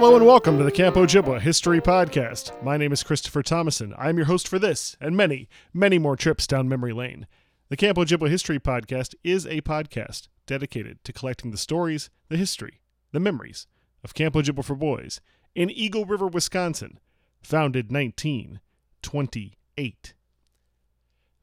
[0.00, 2.62] Hello and welcome to the Camp Ojibwa History Podcast.
[2.62, 3.92] My name is Christopher Thomason.
[3.98, 7.26] I'm your host for this and many, many more trips down memory lane.
[7.68, 12.80] The Camp Ojibwa History Podcast is a podcast dedicated to collecting the stories, the history,
[13.10, 13.66] the memories
[14.04, 15.20] of Camp Ojibwa for Boys
[15.56, 17.00] in Eagle River, Wisconsin,
[17.42, 20.14] founded 1928.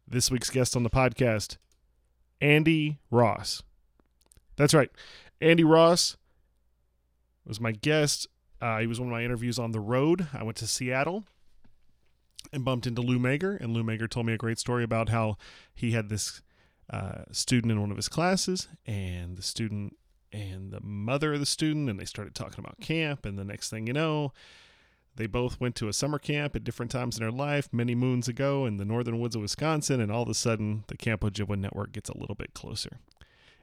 [0.08, 1.58] This week's guest on the podcast,
[2.40, 3.64] Andy Ross.
[4.56, 4.92] That's right.
[5.42, 6.16] Andy Ross
[7.46, 8.30] was my guest
[8.66, 10.26] uh, he was one of my interviews on the road.
[10.34, 11.24] I went to Seattle
[12.52, 15.38] and bumped into Lou Mager, and Lou Mager told me a great story about how
[15.76, 16.42] he had this
[16.90, 19.96] uh, student in one of his classes, and the student
[20.32, 23.70] and the mother of the student, and they started talking about camp, and the next
[23.70, 24.34] thing you know,
[25.16, 28.28] they both went to a summer camp at different times in their life many moons
[28.28, 31.56] ago in the northern woods of Wisconsin, and all of a sudden, the Camp Ojibwa
[31.56, 32.98] network gets a little bit closer.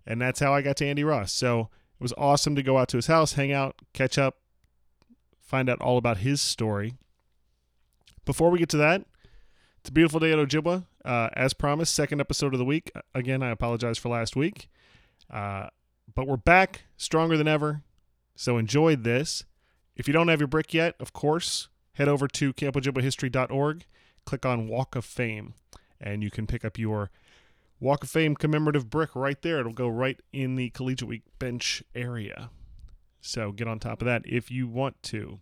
[0.06, 1.32] And that's how I got to Andy Ross.
[1.32, 4.36] So it was awesome to go out to his house, hang out, catch up,
[5.52, 6.94] find out all about his story.
[8.24, 9.04] Before we get to that,
[9.80, 10.86] it's a beautiful day at Ojibwa.
[11.04, 12.90] Uh, as promised, second episode of the week.
[13.14, 14.70] Again, I apologize for last week.
[15.30, 15.66] Uh,
[16.14, 17.82] but we're back stronger than ever.
[18.34, 19.44] So enjoy this.
[19.94, 23.84] If you don't have your brick yet, of course, head over to campojibwahistory.org,
[24.24, 25.52] click on Walk of Fame,
[26.00, 27.10] and you can pick up your
[27.78, 29.60] Walk of Fame commemorative brick right there.
[29.60, 32.48] It'll go right in the Collegiate Week bench area.
[33.20, 35.40] So get on top of that if you want to.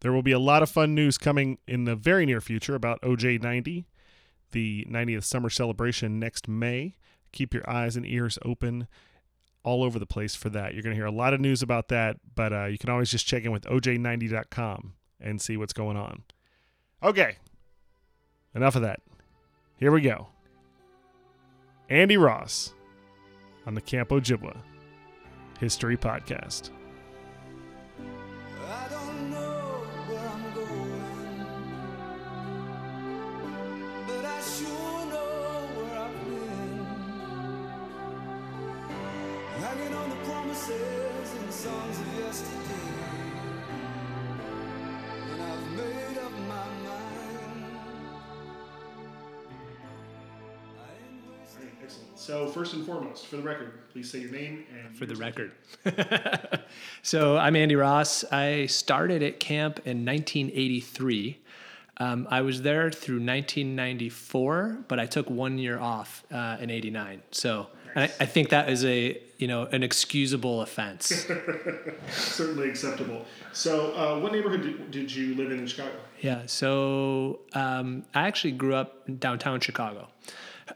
[0.00, 3.02] There will be a lot of fun news coming in the very near future about
[3.02, 3.84] OJ90,
[4.52, 6.96] the 90th summer celebration next May.
[7.32, 8.88] Keep your eyes and ears open
[9.62, 10.72] all over the place for that.
[10.72, 13.10] You're going to hear a lot of news about that, but uh, you can always
[13.10, 16.22] just check in with oj90.com and see what's going on.
[17.02, 17.36] Okay,
[18.54, 19.00] enough of that.
[19.76, 20.28] Here we go.
[21.88, 22.72] Andy Ross
[23.66, 24.56] on the Camp Ojibwa
[25.58, 26.70] History Podcast.
[52.30, 55.50] So, first and foremost, for the record, please say your name and for the record.
[57.02, 58.22] so I'm Andy Ross.
[58.30, 61.40] I started at camp in 1983.
[61.96, 67.20] Um, I was there through 1994, but I took one year off uh, in '89.
[67.32, 71.26] So and I, I think that is a you know an excusable offense.
[72.12, 73.26] Certainly acceptable.
[73.52, 75.96] So, uh, what neighborhood did, did you live in in Chicago?
[76.20, 76.42] Yeah.
[76.46, 80.06] So um, I actually grew up in downtown Chicago.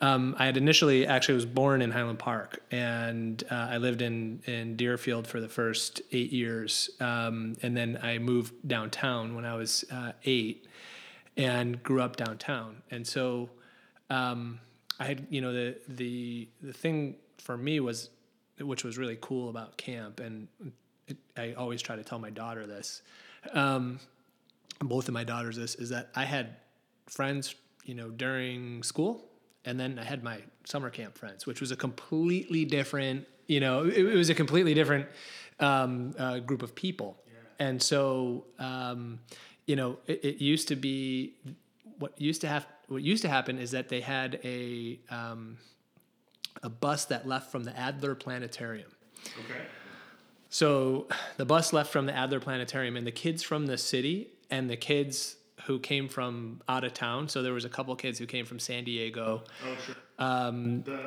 [0.01, 4.43] Um, I had initially actually was born in Highland Park, and uh, I lived in
[4.47, 9.55] in Deerfield for the first eight years, um, and then I moved downtown when I
[9.55, 10.67] was uh, eight,
[11.37, 12.83] and grew up downtown.
[12.91, 13.51] And so
[14.11, 14.61] um,
[14.99, 18.11] I had you know the the the thing for me was,
[18.61, 20.49] which was really cool about camp, and
[21.07, 23.03] it, I always try to tell my daughter this.
[23.53, 24.01] Um,
[24.81, 26.57] both of my daughters this is that I had
[27.07, 29.25] friends, you know, during school,
[29.65, 33.85] and then I had my summer camp friends, which was a completely different, you know,
[33.85, 35.07] it, it was a completely different
[35.61, 37.17] um, uh, group of people,
[37.59, 39.21] and so um,
[39.67, 41.35] you know, it, it used to be
[41.99, 45.57] what used to have what used to happen is that they had a um,
[46.63, 48.91] a bus that left from the Adler Planetarium.
[49.45, 49.61] Okay.
[50.51, 54.71] So the bus left from the Adler Planetarium, and the kids from the city and
[54.71, 55.37] the kids
[55.67, 57.29] who came from out of town.
[57.29, 59.95] So there was a couple kids who came from San Diego, Oh, sure.
[60.19, 61.01] um, The,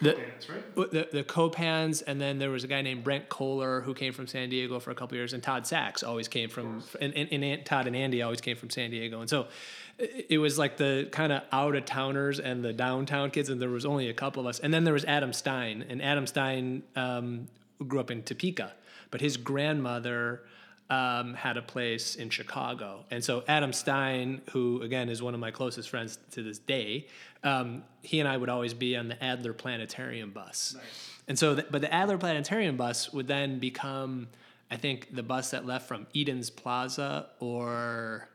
[0.00, 0.74] the- bands, right?
[0.90, 4.26] the the Copans, and then there was a guy named Brent Kohler who came from
[4.26, 7.64] San Diego for a couple years, and Todd Sachs always came from, and, and, and
[7.66, 9.46] Todd and Andy always came from San Diego, and so
[9.98, 13.60] it, it was like the kind of out of towners and the downtown kids, and
[13.60, 16.26] there was only a couple of us, and then there was Adam Stein, and Adam
[16.26, 17.48] Stein um,
[17.86, 18.72] grew up in Topeka,
[19.10, 20.42] but his grandmother
[20.90, 23.04] um, had a place in Chicago.
[23.10, 27.06] And so Adam Stein, who again is one of my closest friends to this day,
[27.44, 30.76] um, he and I would always be on the Adler Planetarium bus.
[31.28, 34.28] And so, the, but the Adler Planetarium bus would then become
[34.70, 38.28] I think the bus that left from Eden's Plaza or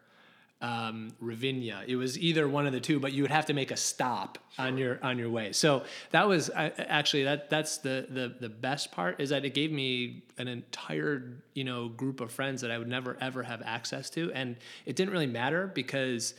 [0.66, 1.84] um, Ravinia.
[1.86, 4.40] It was either one of the two, but you would have to make a stop
[4.58, 5.52] on your on your way.
[5.52, 9.54] So that was I, actually that that's the the the best part is that it
[9.54, 13.62] gave me an entire you know group of friends that I would never ever have
[13.64, 16.34] access to, and it didn't really matter because.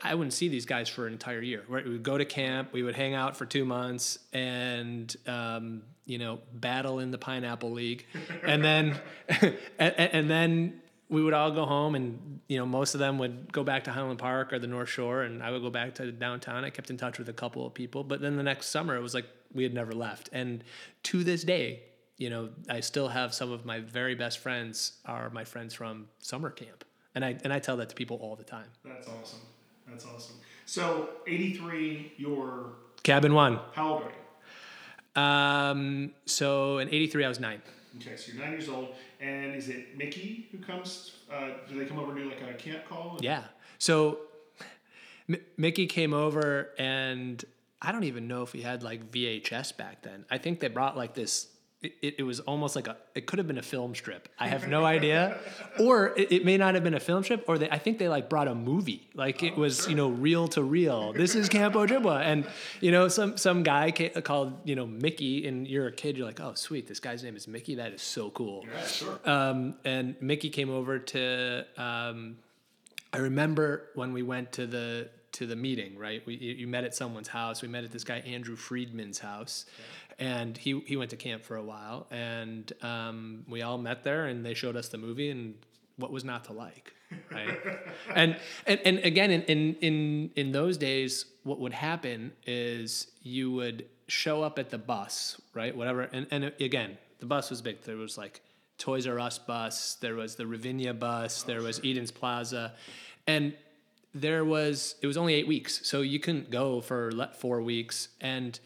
[0.00, 1.62] I wouldn't see these guys for an entire year.
[1.68, 1.84] Right?
[1.84, 6.16] We would go to camp, we would hang out for two months, and um, you
[6.16, 8.06] know, battle in the Pineapple League,
[8.44, 8.98] and then,
[9.28, 13.52] and, and then we would all go home, and you know, most of them would
[13.52, 16.10] go back to Highland Park or the North Shore, and I would go back to
[16.12, 16.64] downtown.
[16.64, 19.00] I kept in touch with a couple of people, but then the next summer, it
[19.00, 20.64] was like we had never left, and
[21.04, 21.82] to this day,
[22.16, 26.08] you know, I still have some of my very best friends are my friends from
[26.18, 26.84] summer camp,
[27.14, 28.68] and I and I tell that to people all the time.
[28.84, 29.40] That's awesome.
[29.88, 30.36] That's awesome.
[30.66, 32.72] So, 83, you're
[33.02, 33.60] Cabin one.
[33.74, 34.23] how old are you?
[35.16, 37.62] Um, so in '83, I was nine.
[38.00, 41.12] Okay, so you're nine years old, and is it Mickey who comes?
[41.32, 43.18] Uh, do they come over and do like a camp call?
[43.20, 43.44] Yeah.
[43.78, 44.18] So
[45.28, 47.44] M- Mickey came over, and
[47.80, 50.24] I don't even know if he had like VHS back then.
[50.30, 51.48] I think they brought like this.
[51.84, 52.96] It, it was almost like a.
[53.14, 54.28] It could have been a film strip.
[54.38, 55.38] I have no idea,
[55.78, 57.44] or it, it may not have been a film strip.
[57.48, 59.08] Or they, I think they like brought a movie.
[59.14, 61.12] Like it was, you know, reel to reel.
[61.12, 62.46] This is Camp Ojibwa, and
[62.80, 66.16] you know, some some guy ca- called you know Mickey, and you're a kid.
[66.16, 67.74] You're like, oh sweet, this guy's name is Mickey.
[67.76, 68.64] That is so cool.
[68.66, 69.18] Yeah, sure.
[69.24, 71.64] Um, and Mickey came over to.
[71.76, 72.36] Um,
[73.12, 75.96] I remember when we went to the to the meeting.
[75.98, 77.62] Right, we you you met at someone's house.
[77.62, 79.66] We met at this guy Andrew Friedman's house,
[80.18, 84.26] and he he went to camp for a while, and um, we all met there,
[84.26, 85.54] and they showed us the movie and
[85.96, 86.92] what was not to like.
[87.30, 87.58] Right,
[88.14, 93.52] and, and and again in, in in in those days, what would happen is you
[93.52, 95.76] would show up at the bus, right?
[95.76, 97.82] Whatever, and and again, the bus was big.
[97.82, 98.40] There was like
[98.78, 102.74] Toys R Us bus, there was the Ravinia bus, there was Eden's Plaza,
[103.26, 103.54] and
[104.14, 108.58] there was it was only eight weeks, so you couldn't go for four weeks, and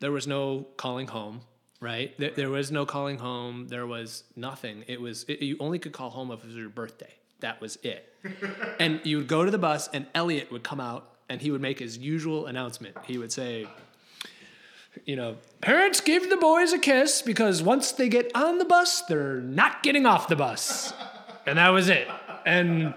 [0.00, 1.42] there was no calling home.
[1.82, 3.68] Right, there, there was no calling home.
[3.68, 4.84] There was nothing.
[4.86, 7.14] It was it, you only could call home if it was your birthday.
[7.40, 8.12] That was it.
[8.78, 11.62] and you would go to the bus, and Elliot would come out, and he would
[11.62, 12.98] make his usual announcement.
[13.06, 13.66] He would say,
[15.06, 19.02] you know, parents give the boys a kiss because once they get on the bus,
[19.02, 20.92] they're not getting off the bus.
[21.46, 22.06] And that was it.
[22.44, 22.94] And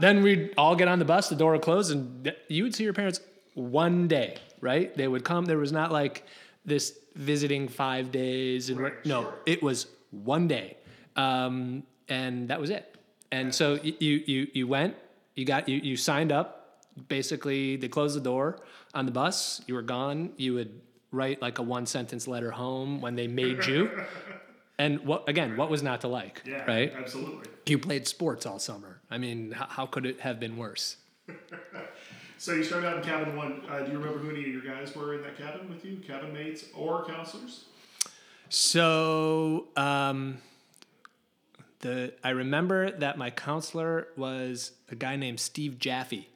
[0.00, 2.82] then we'd all get on the bus, the door would close, and you would see
[2.82, 3.20] your parents
[3.54, 4.94] one day, right?
[4.96, 5.44] They would come.
[5.44, 6.24] There was not like
[6.64, 8.70] this visiting five days.
[8.70, 9.34] And Right, no, sure.
[9.46, 10.76] it was one day.
[11.16, 12.94] Um, and that was it.
[13.32, 14.94] And so you, you, you went,
[15.34, 16.82] you got, you, you signed up.
[17.08, 18.60] Basically, they closed the door
[18.94, 19.60] on the bus.
[19.66, 20.30] You were gone.
[20.36, 20.80] You would
[21.12, 23.90] write like a one sentence letter home when they made you.
[24.78, 25.56] And what again?
[25.56, 26.42] What was not to like?
[26.44, 26.92] Yeah, right.
[26.94, 27.48] absolutely.
[27.64, 29.00] You played sports all summer.
[29.10, 30.98] I mean, how, how could it have been worse?
[32.38, 33.62] So you started out in cabin one.
[33.68, 35.96] Uh, do you remember who any of your guys were in that cabin with you?
[36.06, 37.64] Cabin mates or counselors?
[38.48, 40.38] So um,
[41.80, 46.28] the I remember that my counselor was a guy named Steve Jaffe.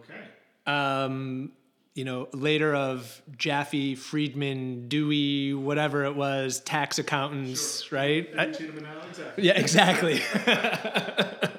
[0.00, 0.20] Okay.
[0.66, 1.52] Um,
[1.94, 8.28] you know, later of Jaffe, Friedman, Dewey, whatever it was, tax accountants, right?
[8.36, 9.44] I- Cheat 'em exactly.
[9.44, 11.50] yeah, exactly.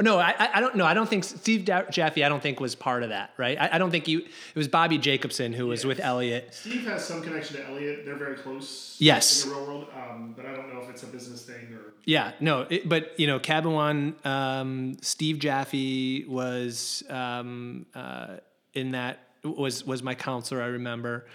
[0.00, 0.84] no, I, I- don't know.
[0.86, 2.22] I don't think Steve Da- Jaffe.
[2.24, 3.60] I don't think was part of that, right?
[3.60, 4.18] I, I don't think you.
[4.20, 6.48] It was Bobby Jacobson who was with Elliot.
[6.54, 8.04] Steve has some connection to Elliot.
[8.04, 8.96] They're very close.
[8.98, 9.44] Yes.
[9.44, 11.94] In the real world, um, but I don't know if it's a business thing or.
[12.04, 18.36] Yeah, no, it, but you know, Cabin One, um, Steve Jaffe was um, uh,
[18.74, 20.62] in that was was my counselor.
[20.62, 21.26] I remember.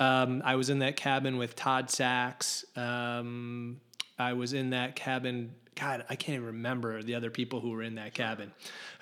[0.00, 2.64] Um, I was in that cabin with Todd Sachs.
[2.74, 3.80] Um,
[4.18, 5.54] I was in that cabin.
[5.74, 8.52] God, I can't even remember the other people who were in that cabin.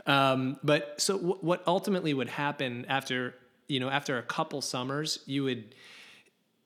[0.07, 3.35] Um, but so w- what ultimately would happen after
[3.69, 5.75] you know after a couple summers, you would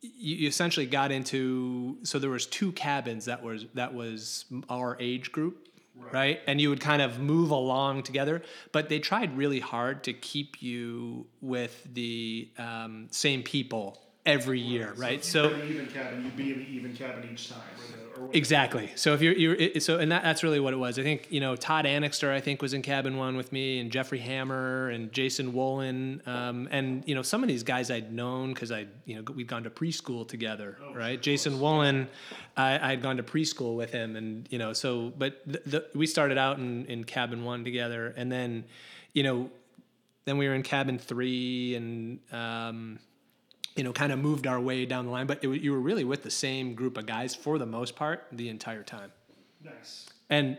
[0.01, 5.33] you essentially got into so there was two cabins that was that was our age
[5.33, 5.69] group
[6.13, 6.41] right.
[6.47, 10.63] and you would kind of move along together but they tried really hard to keep
[10.63, 15.71] you with the um, same people every year right So, so if you were in
[15.71, 17.61] an even cabin, you'd be in the even cabin each time.
[17.79, 18.91] Or the, or Exactly.
[18.97, 20.99] So if you're, you're so, and that, that's really what it was.
[20.99, 23.91] I think you know Todd Annixter, I think was in cabin one with me, and
[23.91, 28.53] Jeffrey Hammer and Jason Wolin, um, and you know some of these guys I'd known
[28.53, 31.21] because I you know we'd gone to preschool together, right?
[31.21, 32.09] Jason Wolin,
[32.57, 36.07] I, I'd gone to preschool with him, and you know so, but the, the, we
[36.07, 38.65] started out in, in cabin one together, and then
[39.13, 39.51] you know
[40.25, 42.99] then we were in cabin three, and um,
[43.77, 45.27] you know, kind of moved our way down the line.
[45.27, 48.27] But it, you were really with the same group of guys for the most part
[48.33, 49.13] the entire time.
[49.63, 50.09] Nice.
[50.31, 50.59] And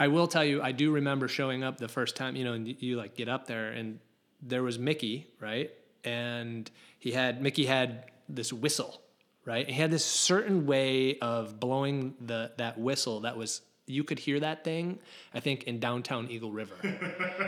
[0.00, 2.66] I will tell you, I do remember showing up the first time, you know, and
[2.66, 3.98] you, you like get up there and
[4.40, 5.70] there was Mickey, right?
[6.04, 9.02] And he had, Mickey had this whistle,
[9.44, 9.68] right?
[9.68, 14.40] He had this certain way of blowing the, that whistle that was, you could hear
[14.40, 14.98] that thing,
[15.34, 16.74] I think, in downtown Eagle River,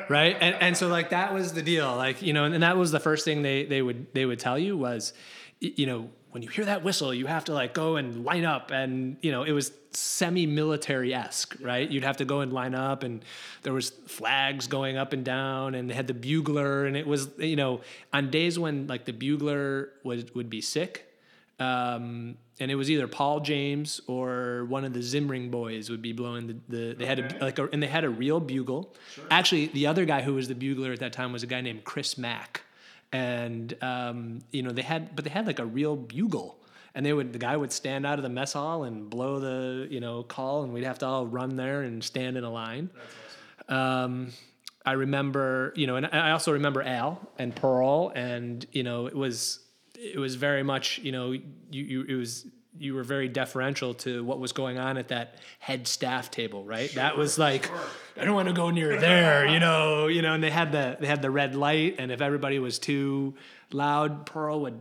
[0.08, 0.36] right?
[0.40, 2.90] And, and so like that was the deal, like, you know, and, and that was
[2.92, 5.12] the first thing they, they would, they would tell you was,
[5.60, 8.70] you know, when you hear that whistle, you have to like go and line up,
[8.70, 11.90] and you know it was semi-military esque, right?
[11.90, 13.24] You'd have to go and line up, and
[13.62, 17.28] there was flags going up and down, and they had the bugler, and it was
[17.38, 17.80] you know
[18.12, 21.12] on days when like the bugler would would be sick,
[21.58, 26.12] um, and it was either Paul James or one of the Zimring boys would be
[26.12, 28.94] blowing the, the they had a, like a, and they had a real bugle.
[29.30, 31.84] Actually, the other guy who was the bugler at that time was a guy named
[31.84, 32.62] Chris Mack,
[33.12, 36.56] and um, you know they had but they had like a real bugle.
[36.92, 39.86] And they would the guy would stand out of the mess hall and blow the
[39.88, 42.90] you know call, and we'd have to all run there and stand in a line.
[43.68, 44.32] Um,
[44.84, 49.14] I remember, you know, and I also remember Al and Pearl, and you know, it
[49.14, 49.60] was
[50.00, 52.46] it was very much, you know, you, you it was
[52.78, 56.90] you were very deferential to what was going on at that head staff table, right?
[56.94, 57.70] that was like,
[58.16, 60.96] I don't want to go near there, you know, you know, and they had the
[60.98, 63.34] they had the red light, and if everybody was too
[63.72, 64.80] loud, Pearl would.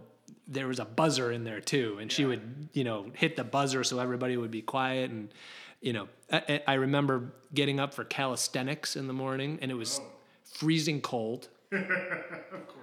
[0.51, 3.83] There was a buzzer in there too, and she would, you know, hit the buzzer
[3.83, 5.11] so everybody would be quiet.
[5.11, 5.31] And,
[5.79, 9.99] you know, I, I remember getting up for calisthenics in the morning, and it was
[10.01, 10.07] oh.
[10.43, 12.78] freezing cold Of course.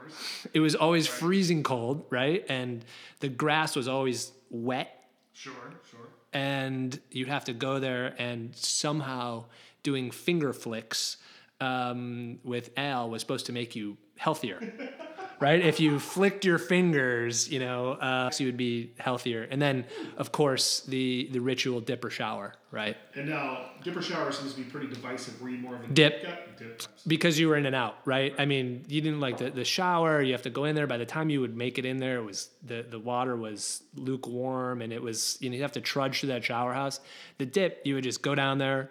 [0.55, 2.45] It was always freezing cold, right?
[2.49, 2.85] And
[3.21, 5.53] the grass was always wet, Sure,
[5.91, 6.09] sure.
[6.33, 9.45] and you'd have to go there and somehow
[9.83, 11.17] doing finger flicks
[11.61, 14.61] um, with Al was supposed to make you healthier.
[15.39, 19.43] Right, if you flicked your fingers, you know, uh, you would be healthier.
[19.43, 19.85] And then,
[20.17, 22.97] of course, the the ritual dipper shower, right?
[23.15, 25.41] And now, dipper shower seems to be pretty divisive.
[25.43, 26.23] Were you more of a Dip.
[26.59, 26.83] Dip.
[27.07, 28.35] because you were in and out, right?
[28.39, 30.23] I mean, you didn't like the, the shower.
[30.23, 30.87] You have to go in there.
[30.87, 33.83] By the time you would make it in there, it was the, the water was
[33.95, 37.01] lukewarm, and it was you know you have to trudge through that shower house.
[37.37, 38.91] The dip, you would just go down there,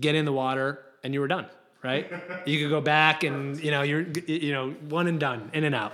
[0.00, 1.46] get in the water, and you were done,
[1.82, 2.10] right?
[2.46, 5.74] you could go back, and you know you're you know one and done, in and
[5.74, 5.92] out.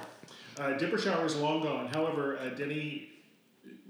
[0.59, 1.89] Uh, dipper shower is long gone.
[1.93, 3.09] However, uh, Denny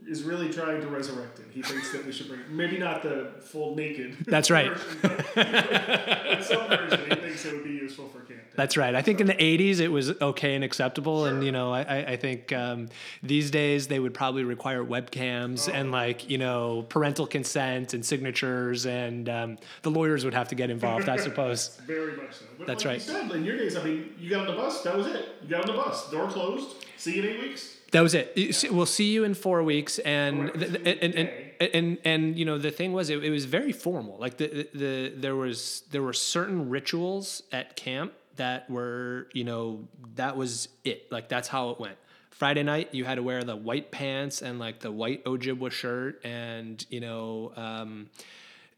[0.07, 1.47] is really trying to resurrect it.
[1.53, 4.17] He thinks that we should bring maybe not the full naked.
[4.27, 4.73] That's right.
[4.73, 8.41] version, but in some version, he thinks it would be useful for camp.
[8.55, 8.95] That's right.
[8.95, 12.17] I think in the '80s it was okay and acceptable, and you know, I, I
[12.17, 12.89] think um,
[13.23, 18.87] these days they would probably require webcams and like you know parental consent and signatures,
[18.87, 21.81] and um, the lawyers would have to get involved, I suppose.
[21.87, 22.45] Very much so.
[22.59, 23.07] But That's like right.
[23.07, 24.83] You said, in your days, I mean, you got on the bus.
[24.83, 25.29] That was it.
[25.43, 26.11] You got on the bus.
[26.11, 26.85] Door closed.
[26.97, 27.79] See you in eight weeks.
[27.95, 28.55] That was it.
[28.55, 31.31] See- We'll see you in four weeks, and Four th- and, and,
[31.73, 34.19] and and you know the thing was it, it was very formal.
[34.19, 39.45] Like the, the the there was there were certain rituals at camp that were you
[39.45, 39.87] know
[40.17, 41.11] that was it.
[41.13, 41.97] Like that's how it went.
[42.33, 46.21] Friday night you had to wear the white pants and like the white Ojibwa shirt,
[46.25, 47.53] and you know.
[47.57, 48.11] Um,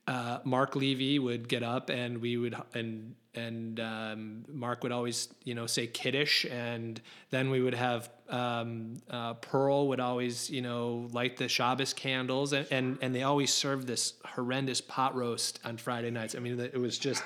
[0.09, 5.29] uh, Mark Levy would get up and we would and and um, Mark would always
[5.45, 7.01] you know say kiddush and
[7.31, 12.53] then we would have um, uh, Pearl would always you know light the Shabbos candles
[12.53, 16.35] and, and and they always served this horrendous pot roast on Friday nights.
[16.35, 17.23] I mean it was just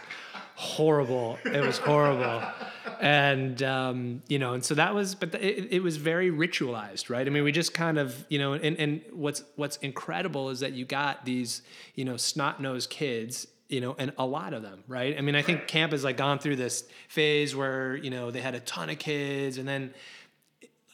[0.61, 1.39] horrible.
[1.45, 2.43] It was horrible.
[3.01, 7.27] And um, you know, and so that was, but it, it was very ritualized, right?
[7.27, 10.73] I mean, we just kind of, you know, and, and what's what's incredible is that
[10.73, 11.63] you got these,
[11.95, 15.17] you know, snot nosed kids, you know, and a lot of them, right?
[15.17, 18.41] I mean, I think camp has like gone through this phase where you know they
[18.41, 19.95] had a ton of kids, and then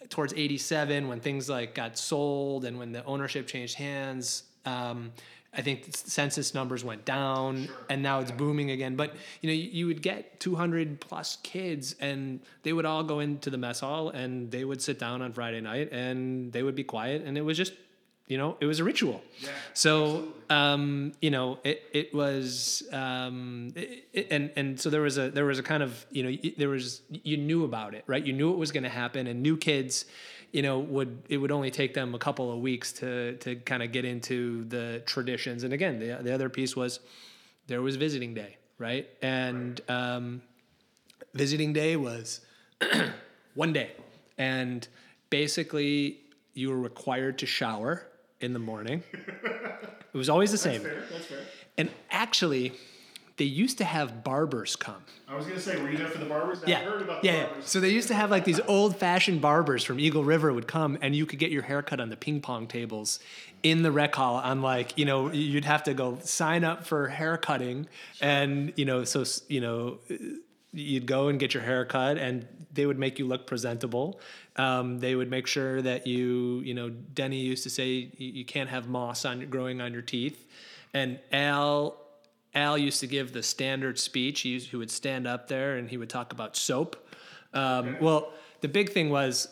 [0.08, 5.12] towards 87 when things like got sold and when the ownership changed hands um,
[5.52, 8.94] i think the census numbers went down and now it's booming again.
[8.96, 13.20] But you know you, you would get 200 plus kids and they would all go
[13.20, 16.74] into the mess hall and they would sit down on friday night and they would
[16.74, 17.72] be quiet and it was just
[18.26, 19.22] you know it was a ritual.
[19.40, 25.02] Yeah, so um, you know it, it was um, it, it- and and so there
[25.02, 28.04] was a there was a kind of you know there was you knew about it
[28.06, 28.24] right?
[28.24, 30.04] You knew it was going to happen and new kids
[30.52, 33.82] you know would it would only take them a couple of weeks to to kind
[33.82, 35.62] of get into the traditions.
[35.64, 37.00] And again the, the other piece was
[37.66, 39.08] there was visiting day right?
[39.22, 40.42] And um,
[41.34, 42.40] visiting day was
[43.54, 43.92] one day.
[44.38, 44.86] And
[45.30, 46.20] basically
[46.54, 48.06] you were required to shower
[48.40, 51.04] in the morning it was always the same That's Fair.
[51.10, 51.38] That's fair.
[51.78, 52.72] and actually
[53.36, 55.02] they used to have barbers come.
[55.28, 56.62] I was gonna say, were you there for the barbers?
[56.66, 57.46] Yeah, I heard about yeah, the yeah.
[57.48, 57.68] barbers.
[57.68, 61.14] So they used to have like these old-fashioned barbers from Eagle River would come, and
[61.14, 63.20] you could get your haircut on the ping pong tables
[63.62, 64.36] in the rec hall.
[64.36, 67.88] On like, you know, you'd have to go sign up for haircutting,
[68.22, 69.98] and you know, so you know,
[70.72, 74.20] you'd go and get your hair cut, and they would make you look presentable.
[74.56, 78.44] Um, they would make sure that you, you know, Denny used to say you, you
[78.44, 80.46] can't have moss on growing on your teeth,
[80.92, 81.96] and Al
[82.54, 84.40] Al used to give the standard speech.
[84.40, 87.06] He, used, he would stand up there and he would talk about soap.
[87.52, 88.32] Um, Well,
[88.62, 89.48] the big thing was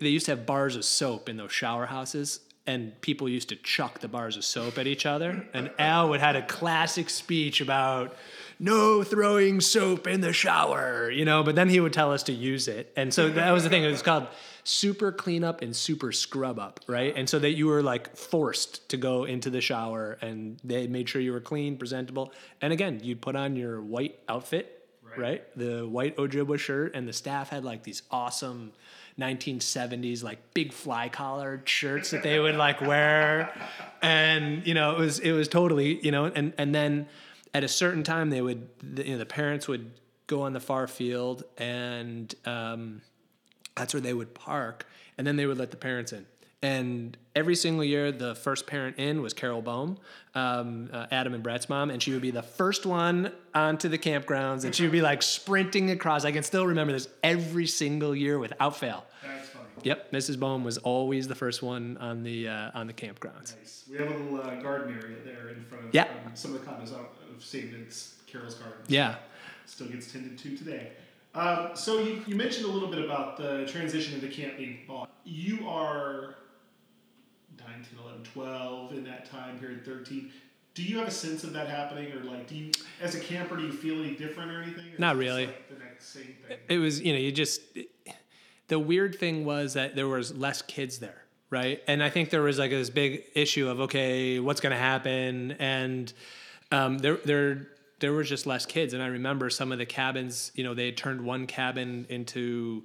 [0.00, 3.56] they used to have bars of soap in those shower houses, and people used to
[3.56, 5.46] chuck the bars of soap at each other.
[5.52, 8.16] And Al would had a classic speech about
[8.58, 11.42] no throwing soap in the shower, you know.
[11.42, 13.84] But then he would tell us to use it, and so that was the thing.
[13.84, 14.26] It was called
[14.68, 17.14] super cleanup and super scrub up, right?
[17.16, 21.08] And so that you were like forced to go into the shower and they made
[21.08, 22.34] sure you were clean, presentable.
[22.60, 24.86] And again, you'd put on your white outfit,
[25.16, 25.42] right?
[25.56, 28.72] The white Ojibwa shirt, and the staff had like these awesome
[29.18, 33.52] 1970s like big fly collared shirts that they would like wear.
[34.02, 37.08] And you know, it was it was totally, you know, and and then
[37.54, 39.90] at a certain time they would the, you know, the parents would
[40.26, 43.00] go on the far field and um
[43.76, 44.86] that's where they would park
[45.16, 46.26] and then they would let the parents in
[46.60, 49.96] and every single year the first parent in was carol bohm
[50.34, 53.98] um, uh, adam and brett's mom and she would be the first one onto the
[53.98, 58.14] campgrounds and she would be like sprinting across i can still remember this every single
[58.14, 59.04] year without fail.
[59.84, 63.84] Yep mrs bohm was always the first one on the uh, on the campgrounds Nice.
[63.90, 66.04] We have a little uh, garden area there in front of Yeah.
[66.26, 67.72] um, some of the condos out of St.
[67.74, 68.80] It's Carol's Garden.
[68.88, 69.16] yeah
[69.66, 70.92] Still gets tended to today.
[71.34, 75.10] Um, so you, you mentioned a little bit about the transition into camp being bought.
[75.24, 76.36] You are
[77.58, 80.32] 9, 10, 11, 12 in that time period, 13.
[80.74, 82.70] Do you have a sense of that happening, or like, do you,
[83.02, 84.86] as a camper, do you feel any different or anything?
[84.86, 85.46] Or Not it really.
[85.46, 86.56] like, the next same thing.
[86.68, 87.60] it was you know you just
[88.68, 91.82] the weird thing was that there was less kids there right?
[91.86, 95.52] And i think there was like this big issue of okay what's going to happen?
[95.52, 96.12] And
[96.70, 97.68] um, there there
[98.00, 98.94] there was just less kids.
[98.94, 102.84] And i remember some of the cabins you know they had turned one cabin into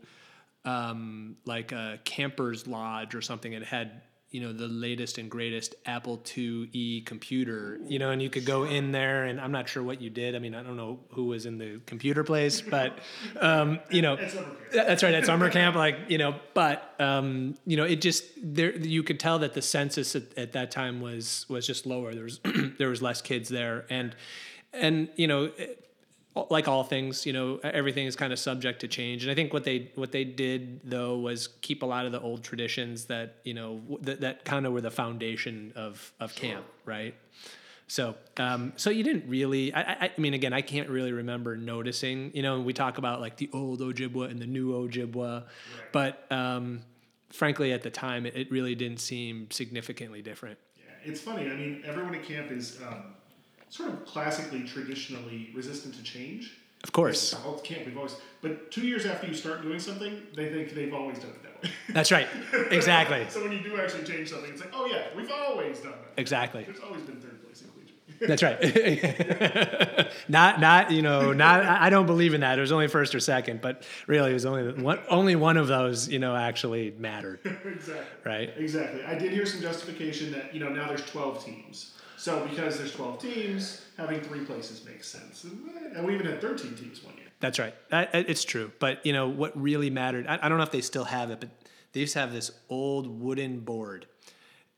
[0.66, 3.54] um, like a camper's lodge or something.
[3.54, 4.02] It had
[4.34, 8.64] you know the latest and greatest apple IIe computer you know and you could go
[8.64, 11.26] in there and i'm not sure what you did i mean i don't know who
[11.26, 12.98] was in the computer place but
[13.40, 14.58] um, you know At summer camp.
[14.74, 16.36] yeah, That's right at summer camp, like you know.
[16.56, 18.76] But um, you know, it just there.
[18.76, 22.14] You could tell that the census at, at that time was was just lower.
[22.16, 22.40] There was
[22.80, 24.16] there was less kids there, and
[24.74, 25.83] and you know, it-
[26.50, 29.24] like all things, you know, everything is kind of subject to change.
[29.24, 32.20] And I think what they what they did though was keep a lot of the
[32.20, 36.66] old traditions that you know that, that kind of were the foundation of of camp,
[36.86, 37.16] right?
[37.88, 39.74] So, um, so you didn't really.
[39.74, 42.32] I, I, I mean, again, I can't really remember noticing.
[42.34, 45.44] You know, we talk about like the old Ojibwa and the new Ojibwa,
[45.92, 46.82] but um,
[47.32, 50.58] frankly, at the time, it, it really didn't seem significantly different.
[50.78, 51.50] Yeah, it's funny.
[51.52, 53.14] I mean, everyone at camp is um,
[53.74, 56.54] sort of classically, traditionally resistant to change.
[56.84, 57.86] Of course, Oh, camp.
[57.86, 58.18] We've always.
[58.42, 61.64] But two years after you start doing something, they think they've always done it that
[61.64, 61.70] way.
[61.90, 62.28] that's right.
[62.72, 63.26] Exactly.
[63.30, 66.22] so when you do actually change something, it's like, oh yeah, we've always done that.
[66.22, 66.66] Exactly.
[66.66, 68.28] There's always been third place in collegiate.
[68.28, 70.12] That's right.
[70.28, 71.64] not, not, you know, not.
[71.64, 72.58] I I don't believe in that.
[72.58, 75.00] It was only first or second, but really, it was only one.
[75.10, 78.06] Only one of those, you know, actually mattered, exactly.
[78.26, 78.54] right?
[78.58, 79.04] Exactly.
[79.06, 81.94] I did hear some justification that you know now there's 12 teams.
[82.24, 85.44] So because there's 12 teams, having three places makes sense.
[85.44, 87.26] And, we even had 13 teams one year.
[87.42, 87.76] That's right.
[87.92, 88.72] It's true.
[88.80, 90.26] But you know what really mattered?
[90.28, 91.50] I, I don't know if they still have it, but
[91.92, 94.06] they used to have this old wooden board,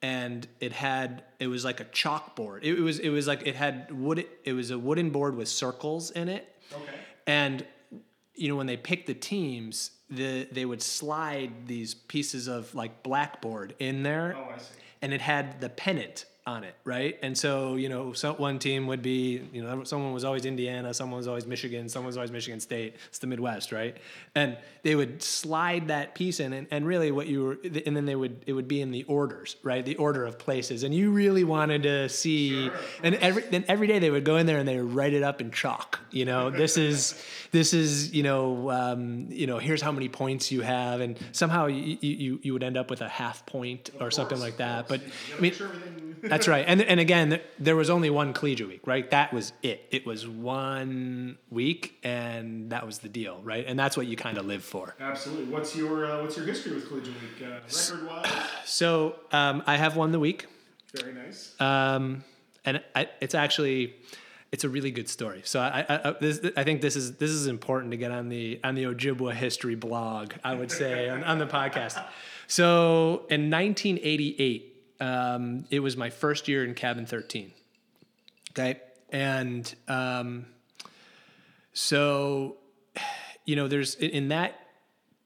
[0.02, 2.64] and it had it was like a chalkboard.
[2.64, 4.26] It, was it was like it had wood.
[4.44, 6.82] It was a wooden board with circles in it, Okay.
[7.28, 7.64] and
[8.34, 13.04] you know when they picked the teams, the they would slide these pieces of like
[13.04, 14.74] blackboard in there, Oh, I see.
[15.04, 17.18] and it had the pennant on it, right?
[17.24, 20.94] And so, you know, so one team would be, you know, someone was always Indiana,
[20.94, 22.98] someone was always Michigan, someone was always Michigan State.
[23.08, 23.98] It's the Midwest, right?
[24.36, 28.06] And they would slide that piece in, and, and really what you were, and then
[28.06, 29.84] they would, it would be in the orders, right?
[29.84, 32.70] The order of places, and you really wanted to see,
[33.02, 35.24] and every then every day they would go in there and they would write it
[35.24, 36.00] up in chalk.
[36.12, 37.20] You know, this is,
[37.52, 41.66] this is, you know, um, you know, here's how many points you have, and somehow
[41.66, 44.88] you you, you would end up with a half point or something like that.
[44.88, 45.02] But
[45.36, 45.54] I mean.
[45.54, 45.72] Sure.
[46.30, 46.66] That's right.
[46.68, 49.10] And and again, there was only one collegiate week, right?
[49.12, 49.88] That was it.
[49.92, 53.66] It was one week, and that was the deal, right?
[53.68, 54.96] And that's what you kind of live for.
[55.00, 55.46] Absolutely.
[55.46, 57.42] What's your uh, What's your history with collegiate week?
[57.48, 58.32] Uh, record wise,
[58.66, 60.48] So um, I have won the week,
[61.00, 61.60] very nice.
[61.60, 62.24] um,
[62.66, 63.96] and I, it's actually
[64.52, 65.42] it's a really good story.
[65.44, 68.30] So I, I, I, this, I think this is this is important to get on
[68.30, 70.34] the on the Ojibwa history blog.
[70.44, 72.02] I would say on, on the podcast.
[72.48, 77.52] So in 1988, um, it was my first year in cabin 13.
[78.52, 78.80] Okay,
[79.12, 80.46] and um,
[81.74, 82.58] so
[83.46, 84.60] you know, there's in that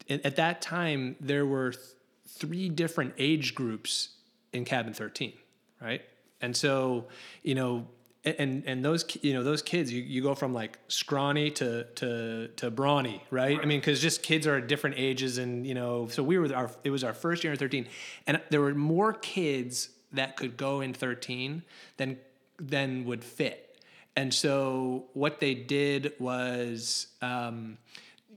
[0.09, 1.83] at that time there were th-
[2.27, 4.09] three different age groups
[4.53, 5.33] in cabin 13
[5.81, 6.01] right
[6.41, 7.07] and so
[7.43, 7.87] you know
[8.25, 12.49] and and those you know those kids you, you go from like scrawny to to
[12.49, 16.07] to brawny right, i mean because just kids are at different ages and you know
[16.07, 17.87] so we were our it was our first year in 13
[18.27, 21.63] and there were more kids that could go in 13
[21.97, 22.17] than
[22.59, 23.65] than would fit.
[24.15, 27.77] And so what they did was um,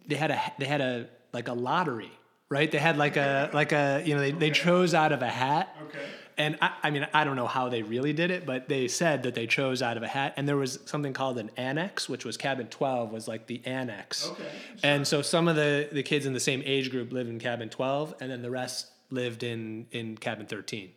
[0.07, 2.13] they had a they had a like a lottery,
[2.53, 2.71] right?
[2.71, 5.75] They had like a like a you know they, they chose out of a hat.
[5.89, 6.05] Okay.
[6.37, 9.23] And I, I mean I don't know how they really did it, but they said
[9.23, 10.35] that they chose out of a hat.
[10.37, 14.29] And there was something called an annex, which was cabin twelve was like the annex.
[14.29, 14.45] Okay,
[14.83, 17.71] And so some of the the kids in the same age group lived in cabin
[17.71, 20.91] twelve, and then the rest lived in in cabin thirteen.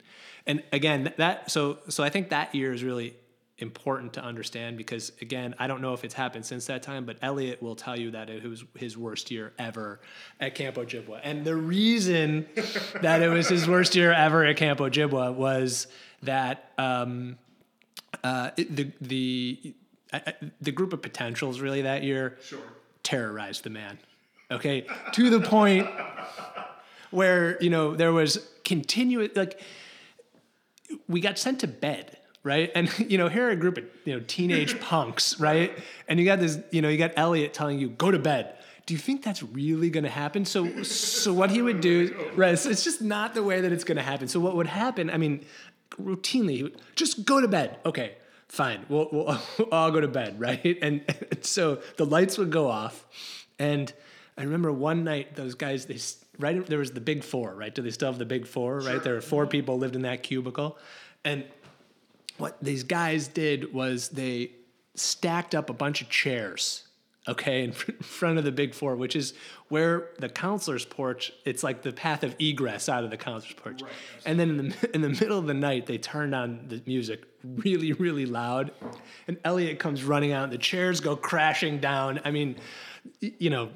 [0.45, 3.15] And again that so so I think that year is really
[3.59, 7.17] important to understand because again i don't know if it's happened since that time but
[7.21, 10.01] elliot will tell you that it was his worst year ever
[10.41, 11.21] at camp ojibwa.
[11.23, 12.45] And the reason
[13.01, 15.87] that it was his worst year ever at camp ojibwa was
[16.23, 17.37] that um,
[18.23, 19.73] uh, the the
[20.11, 22.37] I- the group of potentials really that year
[23.03, 23.99] terrorized the man
[24.51, 24.85] okay?
[25.13, 25.87] To the point
[27.11, 29.59] where you know there was continuous like
[31.07, 32.71] we got sent to bed right?
[32.73, 35.77] And you know here are a group of you know teenage punks right?
[36.08, 38.55] And you got this you know you got elliot telling you go to bed.
[38.86, 40.45] Do you think that's really going to happen?
[40.45, 43.84] So so what he would do right so it's just not the way that it's
[43.84, 44.29] going to happen.
[44.29, 45.43] So what would happen i mean
[46.01, 47.77] routinely he would, just go to bed.
[47.86, 48.13] Okay
[48.47, 50.77] fine we'll, we'll, all go to bed right?
[50.81, 53.03] And, and so the lights would go off
[53.58, 53.91] and
[54.38, 55.97] i remember one night those guys they
[56.38, 57.73] right there was the big four right?
[57.73, 59.01] Do they still have the big four right?
[59.01, 60.77] There were four people lived in that cubicle
[61.23, 61.43] and
[62.38, 64.52] what these guys did was they
[64.95, 66.88] stacked up a bunch of chairs
[67.28, 67.71] okay in
[68.02, 69.34] front of the big four which is
[69.69, 73.82] where the counselor's porch it's like the path of egress out of the counselor's porch.
[74.26, 77.24] And then in the, in the middle of the night they turned on the music
[77.43, 78.71] really really loud.
[79.28, 82.19] And elliot comes running out the chairs go crashing down.
[82.24, 82.58] I mean
[83.19, 83.69] you know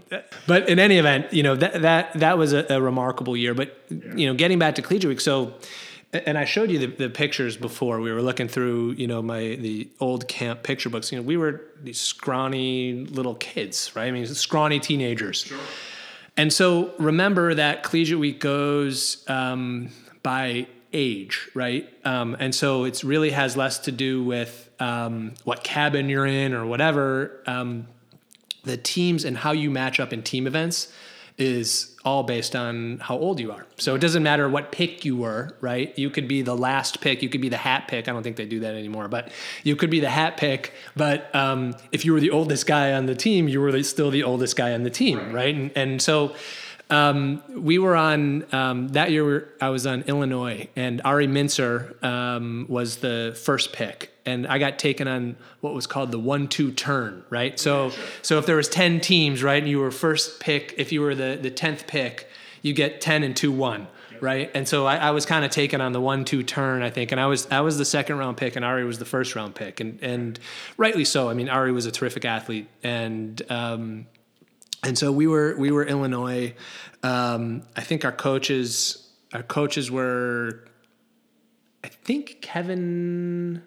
[0.48, 3.54] but in any event you know that that that was a, a remarkable year.
[3.56, 5.54] But you know getting back to collegiate week so
[6.12, 8.00] and I showed you the, the pictures before.
[8.00, 11.12] We were looking through, you know, my the old camp picture books.
[11.12, 14.08] You know, we were these scrawny little kids, right?
[14.08, 15.41] I mean, scrawny teenagers.
[15.41, 15.60] Sure.
[16.36, 19.89] And so remember that collegiate week goes um,
[20.24, 21.88] by age, right?
[22.06, 26.54] Um, and so it really has less to do with um, what cabin you're in
[26.54, 27.43] or whatever.
[27.45, 27.88] Um,
[28.63, 30.91] the teams and how you match up in team events
[31.39, 33.65] is all based on how old you are.
[33.78, 35.97] So it doesn't matter what pick you were, right?
[35.97, 38.08] You could be the last pick, you could be the hat pick.
[38.08, 39.32] I don't think they do that anymore, but
[39.63, 40.73] you could be the hat pick.
[40.95, 44.23] But um, if you were the oldest guy on the team, you were still the
[44.23, 45.56] oldest guy on the team, right?
[45.56, 46.36] And, and so
[46.89, 49.54] um, we were on um, that year.
[49.62, 54.80] I was on Illinois, and Ari Mincer um, was the first pick, and I got
[54.80, 57.23] taken on what was called the one-two turn.
[57.30, 57.60] Right.
[57.60, 61.02] So, so if there was ten teams, right, and you were first pick, if you
[61.02, 62.28] were the the tenth pick,
[62.62, 63.88] you get ten and two one.
[64.21, 67.13] Right, and so I, I was kind of taken on the one-two turn, I think,
[67.13, 69.56] and I was I was the second round pick, and Ari was the first round
[69.56, 70.38] pick, and and
[70.75, 71.30] rightly so.
[71.30, 74.08] I mean, Ari was a terrific athlete, and um,
[74.83, 76.53] and so we were we were Illinois.
[77.03, 80.65] Um, I think our coaches our coaches were,
[81.83, 83.61] I think Kevin.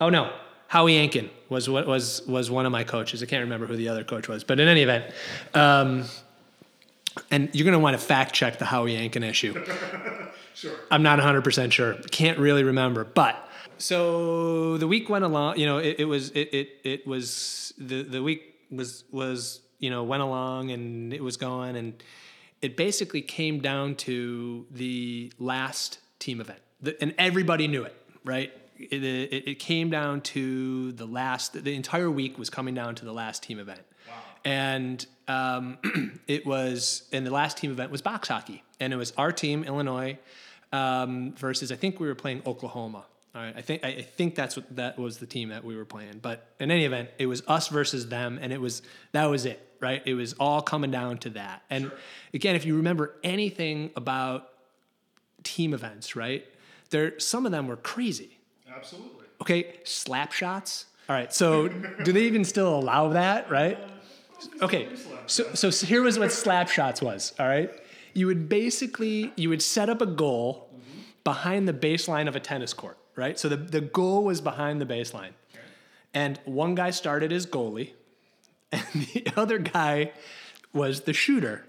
[0.00, 0.32] Oh no,
[0.68, 3.22] Howie Yankin was what was was one of my coaches.
[3.22, 5.12] I can't remember who the other coach was, but in any event,
[5.54, 6.04] um,
[7.30, 9.54] and you're going to want to fact check the Howie Yankin issue.
[10.58, 10.74] Sure.
[10.90, 11.94] I'm not 100% sure.
[12.10, 13.04] Can't really remember.
[13.04, 13.36] But
[13.76, 18.02] so the week went along, you know, it, it was, it, it, it was, the,
[18.02, 21.76] the week was, was, you know, went along and it was going.
[21.76, 22.02] And
[22.60, 26.60] it basically came down to the last team event.
[26.80, 28.52] The, and everybody knew it, right?
[28.76, 33.04] It, it, it came down to the last, the entire week was coming down to
[33.04, 33.80] the last team event.
[34.44, 35.78] And um,
[36.26, 38.62] it was, and the last team event was box hockey.
[38.80, 40.18] And it was our team, Illinois,
[40.72, 43.04] um, versus I think we were playing Oklahoma.
[43.34, 45.84] All right, I think I think that's what that was the team that we were
[45.84, 46.18] playing.
[46.20, 49.60] But in any event, it was us versus them, and it was that was it,
[49.80, 50.02] right?
[50.06, 51.62] It was all coming down to that.
[51.68, 51.92] And
[52.32, 54.48] again, if you remember anything about
[55.42, 56.44] team events, right?
[56.90, 58.38] There, some of them were crazy
[58.74, 59.26] Absolutely.
[59.42, 61.32] okay slap shots All right.
[61.32, 63.50] So do they even still allow that?
[63.50, 63.78] Right.
[64.62, 64.88] Okay.
[65.26, 67.34] So so here was what slap shots was.
[67.38, 67.70] All right.
[68.14, 70.70] You would basically you would set up a goal
[71.24, 72.98] behind the baseline of a tennis court.
[73.18, 73.36] Right.
[73.36, 75.32] So the the goal was behind the baseline,
[76.14, 77.90] and one guy started as goalie,
[78.72, 80.12] and the other guy
[80.72, 81.64] was the shooter.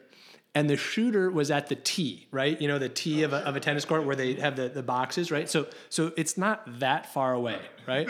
[0.54, 2.60] And the shooter was at the tee, right?
[2.60, 4.84] You know, the tee of a, of a tennis court where they have the, the
[4.84, 5.50] boxes, right?
[5.50, 8.08] So so it's not that far away, right?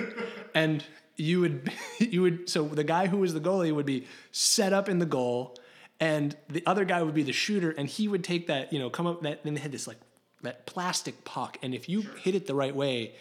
[0.54, 0.84] And
[1.16, 4.90] you would you would so the guy who was the goalie would be set up
[4.90, 5.56] in the goal
[6.02, 8.90] and the other guy would be the shooter and he would take that, you know,
[8.90, 9.98] come up that then they had this like
[10.44, 13.14] that plastic puck and if you hit it the right way,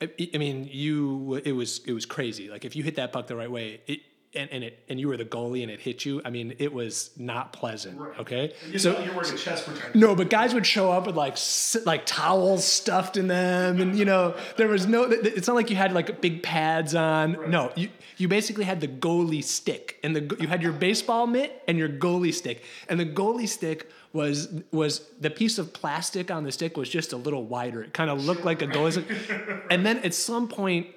[0.00, 2.48] I, I mean, you it was it was crazy.
[2.48, 4.00] Like if you hit that puck the right way, it
[4.34, 6.22] and, and it and you were the goalie and it hit you.
[6.24, 8.00] I mean, it was not pleasant.
[8.18, 9.98] Okay, so you're wearing a chest protector.
[9.98, 11.36] no, but guys would show up with like
[11.84, 15.04] like towels stuffed in them, and you know there was no.
[15.04, 17.50] It's not like you had like big pads on.
[17.50, 21.62] No, you you basically had the goalie stick, and the you had your baseball mitt
[21.66, 26.44] and your goalie stick, and the goalie stick was was the piece of plastic on
[26.44, 27.82] the stick was just a little wider.
[27.82, 29.04] It kind of looked like a stick,
[29.70, 30.88] and then at some point.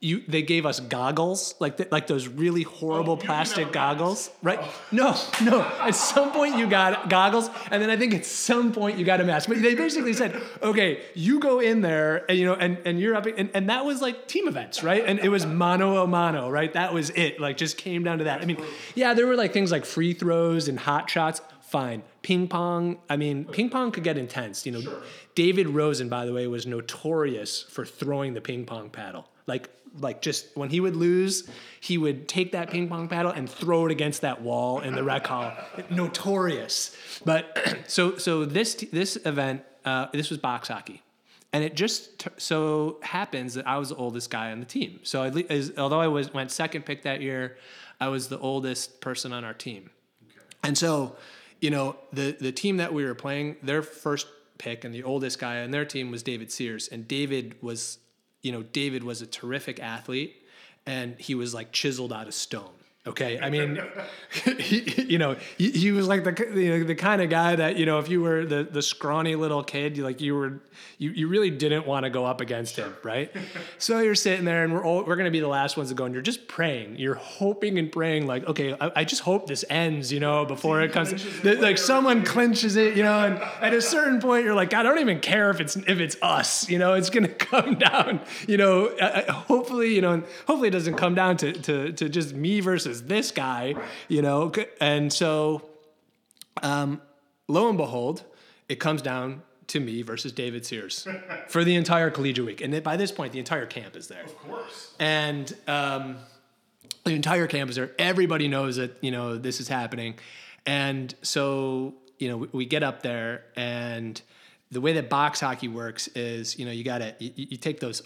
[0.00, 4.60] You, they gave us goggles like th- like those really horrible Oh, plastic goggles, right?
[4.92, 5.60] No, no.
[5.80, 9.20] At some point you got goggles, and then I think at some point you got
[9.20, 9.48] a mask.
[9.48, 13.16] But they basically said, okay, you go in there, and you know, and, and you're
[13.16, 15.02] up, and, and that was like team events, right?
[15.04, 16.72] And it was mano a mano, right?
[16.74, 17.40] That was it.
[17.40, 18.40] Like just came down to that.
[18.40, 18.62] I mean,
[18.94, 21.40] yeah, there were like things like free throws and hot shots.
[21.68, 22.02] Fine.
[22.22, 22.96] Ping pong.
[23.10, 24.64] I mean, ping pong could get intense.
[24.64, 25.02] You know,
[25.34, 29.28] David Rosen, by the way, was notorious for throwing the ping pong paddle.
[29.46, 29.68] Like
[30.00, 31.46] like just when he would lose,
[31.80, 35.04] he would take that ping pong paddle and throw it against that wall in the
[35.04, 35.52] rec hall.
[35.90, 36.96] Notorious.
[37.26, 41.02] But so so this this event uh, this was box hockey,
[41.52, 45.00] and it just t- so happens that I was the oldest guy on the team.
[45.02, 47.58] So at least, as, although I was went second pick that year,
[48.00, 49.90] I was the oldest person on our team.
[50.62, 51.16] And so,
[51.60, 54.26] you know, the the team that we were playing, their first
[54.58, 57.98] pick and the oldest guy on their team was David Sears, and David was,
[58.42, 60.46] you know, David was a terrific athlete,
[60.86, 62.77] and he was like chiseled out of stone.
[63.08, 63.80] Okay, I mean,
[64.58, 67.76] he, you know, he, he was like the you know, the kind of guy that
[67.76, 70.60] you know, if you were the the scrawny little kid, you like you were,
[70.98, 73.34] you, you really didn't want to go up against him, right?
[73.78, 76.04] so you're sitting there, and we're all, we're gonna be the last ones to go,
[76.04, 79.64] and you're just praying, you're hoping and praying, like, okay, I, I just hope this
[79.70, 83.72] ends, you know, before it comes, that, like someone clinches it, you know, and at
[83.72, 86.78] a certain point, you're like, I don't even care if it's if it's us, you
[86.78, 90.96] know, it's gonna come down, you know, uh, uh, hopefully, you know, hopefully it doesn't
[90.96, 93.74] come down to to to just me versus this guy,
[94.08, 95.68] you know, and so
[96.62, 97.00] um,
[97.46, 98.24] lo and behold,
[98.68, 101.06] it comes down to me versus David Sears
[101.48, 102.60] for the entire collegiate week.
[102.60, 104.24] And by this point, the entire camp is there.
[104.24, 104.94] Of course.
[104.98, 106.16] And um,
[107.04, 107.92] the entire camp is there.
[107.98, 110.14] Everybody knows that, you know, this is happening.
[110.66, 114.20] And so, you know, we, we get up there and
[114.70, 117.80] the way that box hockey works is, you know, you got to, you, you take
[117.80, 118.02] those,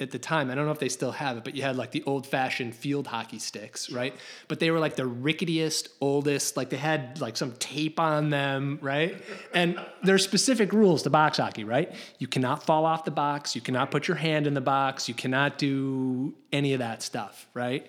[0.00, 1.92] at the time, I don't know if they still have it, but you had like
[1.92, 4.12] the old fashioned field hockey sticks, right?
[4.48, 8.80] But they were like the ricketiest, oldest, like they had like some tape on them,
[8.82, 9.22] right?
[9.52, 11.94] And there's specific rules to box hockey, right?
[12.18, 15.14] You cannot fall off the box, you cannot put your hand in the box, you
[15.14, 17.86] cannot do any of that stuff, right?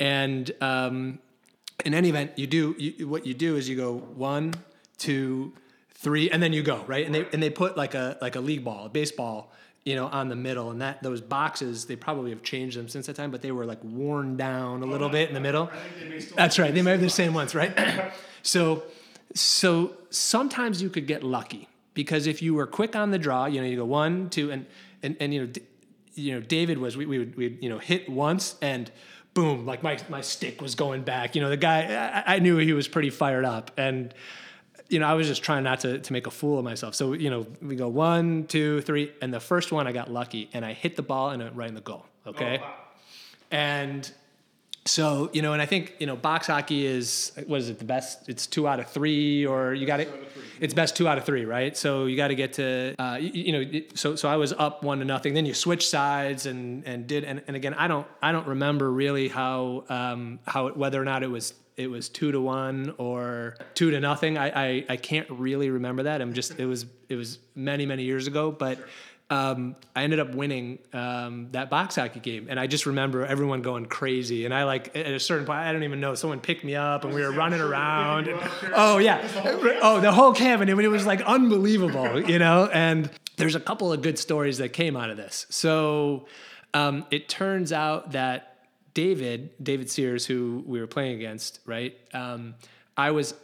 [0.00, 1.18] And um,
[1.84, 4.54] in any event, you do you, what you do is you go one,
[4.96, 5.52] two,
[5.96, 7.04] three, and then you go right.
[7.04, 9.52] And they and they put like a like a league ball, a baseball,
[9.84, 10.70] you know, on the middle.
[10.70, 13.64] And that those boxes, they probably have changed them since that time, but they were
[13.64, 15.70] like worn down a little bit in the middle.
[16.36, 16.72] That's right.
[16.72, 18.12] They may have the same ones, right?
[18.42, 18.84] so
[19.34, 23.60] so sometimes you could get lucky because if you were quick on the draw, you
[23.60, 24.66] know, you go one, two, and
[25.02, 25.62] and and you know, D-
[26.14, 28.90] you know, David was we we would we you know hit once and
[29.34, 31.34] boom, like my my stick was going back.
[31.34, 34.14] You know, the guy I, I knew he was pretty fired up and.
[34.92, 36.94] You know, I was just trying not to, to make a fool of myself.
[36.94, 40.50] So, you know, we go one, two, three, and the first one I got lucky
[40.52, 42.04] and I hit the ball and it went right in the goal.
[42.26, 42.62] Okay.
[43.50, 44.10] And
[44.84, 47.84] so, you know, and I think, you know, box hockey is, what is it, the
[47.84, 48.28] best?
[48.28, 50.10] It's two out of three, or you got it,
[50.60, 51.76] it's best two out of three, right?
[51.76, 54.82] So you got to get to, uh, you, you know, so, so I was up
[54.82, 55.34] one to nothing.
[55.34, 58.90] Then you switch sides and, and did, and, and again, I don't, I don't remember
[58.90, 62.94] really how, um, how, it, whether or not it was, it was two to one
[62.98, 64.38] or two to nothing.
[64.38, 66.20] I, I, I can't really remember that.
[66.20, 68.78] I'm just, it was, it was many, many years ago, but,
[69.30, 73.62] um, I ended up winning um, that box hockey game, and I just remember everyone
[73.62, 74.44] going crazy.
[74.44, 76.14] And I like at a certain point, I don't even know.
[76.14, 78.28] Someone picked me up, and we were running around.
[78.28, 78.38] And,
[78.74, 79.26] oh yeah,
[79.80, 82.68] oh the whole camp, and it, it was like unbelievable, you know.
[82.74, 83.08] And
[83.38, 85.46] there's a couple of good stories that came out of this.
[85.48, 86.26] So
[86.74, 88.51] um, it turns out that
[88.94, 91.96] David, David Sears, who we were playing against, right?
[92.12, 92.54] Um,
[92.96, 93.34] I was,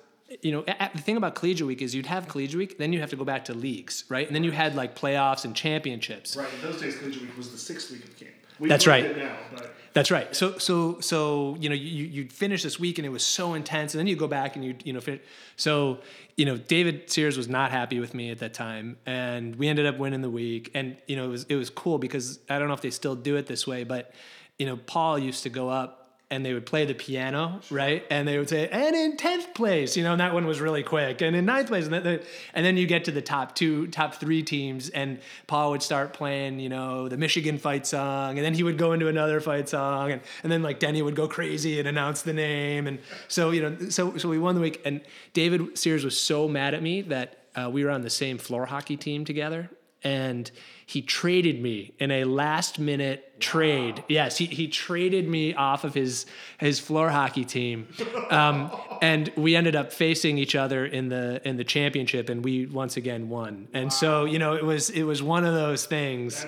[0.43, 2.93] you know, a- a- the thing about collegiate week is you'd have collegiate week, then
[2.93, 4.27] you have to go back to leagues, right?
[4.27, 6.37] And then you had like playoffs and championships.
[6.37, 6.49] Right.
[6.55, 8.33] In those days, collegiate week was the sixth week of camp.
[8.59, 9.05] We That's right.
[9.05, 10.35] It now, but That's right.
[10.35, 13.95] So so so you know you you'd finish this week and it was so intense,
[13.95, 15.21] and then you go back and you you know finish.
[15.57, 16.01] So
[16.37, 19.87] you know David Sears was not happy with me at that time, and we ended
[19.87, 22.67] up winning the week, and you know it was it was cool because I don't
[22.67, 24.13] know if they still do it this way, but
[24.59, 25.95] you know Paul used to go up.
[26.31, 28.05] And they would play the piano, right?
[28.11, 30.83] And they would say, "And in tenth place," you know, and that one was really
[30.83, 31.23] quick.
[31.23, 32.21] And in ninth place, and, then
[32.53, 36.13] and then you get to the top two, top three teams, and Paul would start
[36.13, 39.71] playing, you know, the Michigan fight song, and then he would go into another fight
[39.71, 43.51] song, and, and then like Denny would go crazy and announce the name, and so
[43.51, 45.01] you know, so so we won the week, and
[45.33, 48.67] David Sears was so mad at me that uh, we were on the same floor
[48.67, 49.71] hockey team together,
[50.05, 50.51] and
[50.87, 54.03] he traded me in a last minute trade.
[54.09, 56.25] Yes, he, he traded me off of his
[56.59, 57.89] his floor hockey team,
[58.31, 58.71] um,
[59.03, 62.97] and we ended up facing each other in the in the championship, and we once
[62.97, 63.69] again won.
[63.75, 66.47] And so you know it was it was one of those things.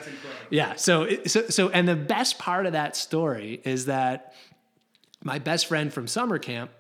[0.51, 0.75] Yeah.
[0.77, 4.35] So it- so so and the best part of that story is that
[5.23, 6.71] my best friend from summer camp,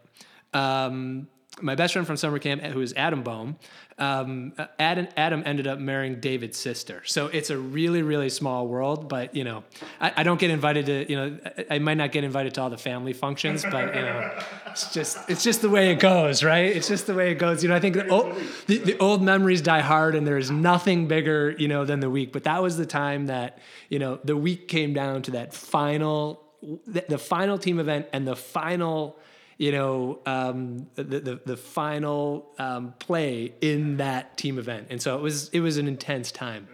[0.55, 1.29] um,
[1.61, 3.57] my best friend from summer camp, who is Adam Bohm,
[4.01, 7.03] um, Adam, Adam ended up marrying David's sister.
[7.05, 9.09] So it's a really, really small world.
[9.09, 9.63] But you know,
[10.01, 11.11] I, I don't get invited to.
[11.11, 14.01] You know, I, I might not get invited to all the family functions, but you
[14.01, 16.75] know, it's just it's just the way it goes, right?
[16.75, 17.63] It's just the way it goes.
[17.63, 18.35] You know, I think the old,
[18.67, 22.33] the, the old memories die hard, and there's nothing bigger, you know, than the week.
[22.33, 23.59] But that was the time that
[23.91, 26.43] you know the week came down to that final,
[26.87, 29.19] the, the final team event and the final
[29.61, 35.18] you know, um, the, the the final um, play in that team event, and so
[35.18, 36.66] it was it was an intense time.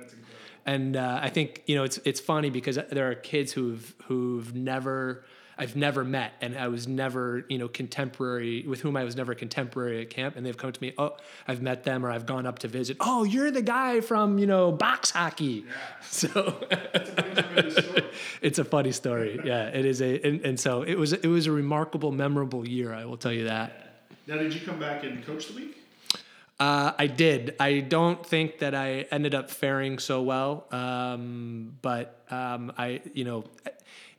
[0.65, 4.55] And uh, I think you know it's it's funny because there are kids who've who've
[4.55, 5.25] never
[5.59, 9.35] I've never met, and I was never you know contemporary with whom I was never
[9.35, 10.93] contemporary at camp, and they've come to me.
[10.99, 11.17] Oh,
[11.49, 12.99] I've met them, or I've gone up to visit.
[13.01, 15.65] Oh, you're the guy from you know box hockey.
[15.67, 15.73] Yeah.
[16.17, 16.67] So
[18.41, 19.39] it's a funny story.
[19.45, 22.95] Yeah, it is a and, and so it was it was a remarkable, memorable year.
[22.95, 24.07] I will tell you that.
[24.27, 25.77] now did you come back and coach the week?
[26.59, 27.55] Uh, I did.
[27.61, 33.25] I don't think that I ended up faring so well, um, but um, I, you
[33.25, 33.45] know,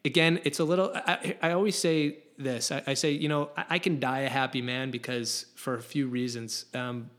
[0.07, 0.91] again, it's a little.
[0.95, 2.71] I, I always say this.
[2.71, 5.81] I, I say, you know, I, I can die a happy man because for a
[5.81, 6.65] few reasons.
[6.73, 7.11] Um,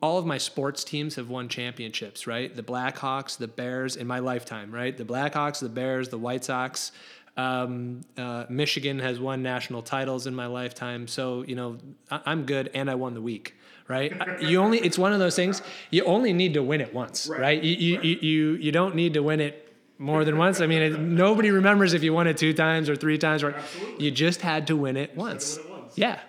[0.00, 2.54] all of my sports teams have won championships, right?
[2.54, 4.96] The Blackhawks, the Bears in my lifetime, right?
[4.96, 6.92] The Blackhawks, the Bears, the White Sox.
[7.36, 11.08] Um, uh, Michigan has won national titles in my lifetime.
[11.08, 11.78] So, you know,
[12.08, 13.56] I- I'm good and I won the week,
[13.88, 14.12] right?
[14.40, 17.60] You only, it's one of those things, you only need to win it once, right?
[17.60, 19.63] You, you, you, you, you don't need to win it
[19.98, 20.60] more than once.
[20.60, 23.54] I mean, it, nobody remembers if you won it two times or three times, or
[23.98, 25.56] you just had to win it once.
[25.56, 25.98] win it once.
[25.98, 26.20] Yeah,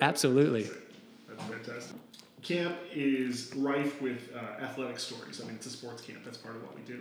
[0.00, 0.68] absolutely.
[1.28, 1.96] That's fantastic.
[2.42, 5.40] Camp is rife with uh, athletic stories.
[5.40, 6.24] I mean, it's a sports camp.
[6.24, 7.00] That's part of what we do.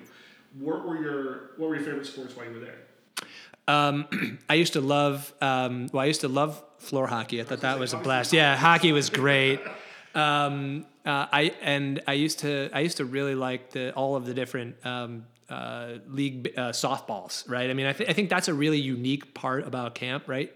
[0.59, 2.77] What were your What were your favorite sports while you were there?
[3.67, 5.33] Um, I used to love.
[5.41, 7.41] Um, well, I used to love floor hockey.
[7.41, 8.33] I thought that was a blast.
[8.33, 9.59] Yeah, hockey was great.
[10.15, 12.69] Um, uh, I and I used to.
[12.73, 17.47] I used to really like the all of the different um, uh, league uh, softballs.
[17.49, 17.69] Right.
[17.69, 20.27] I mean, I, th- I think that's a really unique part about camp.
[20.27, 20.51] Right.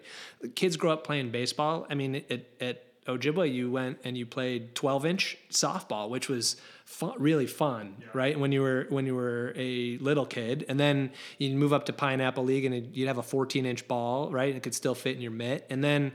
[0.56, 1.86] Kids grow up playing baseball.
[1.90, 6.58] I mean, at, at Ojibwa, you went and you played 12 inch softball, which was
[6.86, 8.38] fun, really fun, right?
[8.38, 11.94] When you were when you were a little kid, and then you move up to
[11.94, 14.54] Pineapple League, and you'd have a 14 inch ball, right?
[14.54, 16.12] It could still fit in your mitt, and then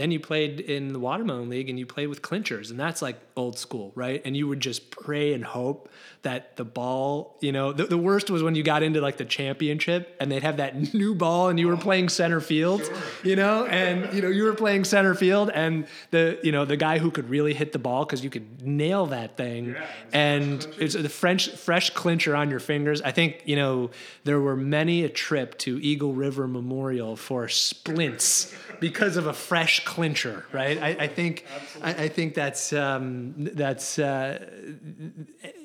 [0.00, 3.20] then you played in the Watermelon League, and you played with clinchers, and that's like
[3.36, 4.22] old school, right?
[4.24, 5.90] And you would just pray and hope
[6.22, 9.24] that the ball, you know, the, the worst was when you got into like the
[9.24, 12.82] championship, and they'd have that new ball, and you were playing center field,
[13.22, 16.76] you know, and you know you were playing center field, and the you know the
[16.76, 20.66] guy who could really hit the ball because you could nail that thing, Yeah, and
[20.78, 23.02] it's the French fresh clincher on your fingers.
[23.02, 23.90] I think you know
[24.24, 29.84] there were many a trip to Eagle River Memorial for splints because of a fresh
[29.90, 30.78] clincher, right?
[30.80, 31.44] I, I think
[31.82, 34.38] I, I think that's um, that's uh,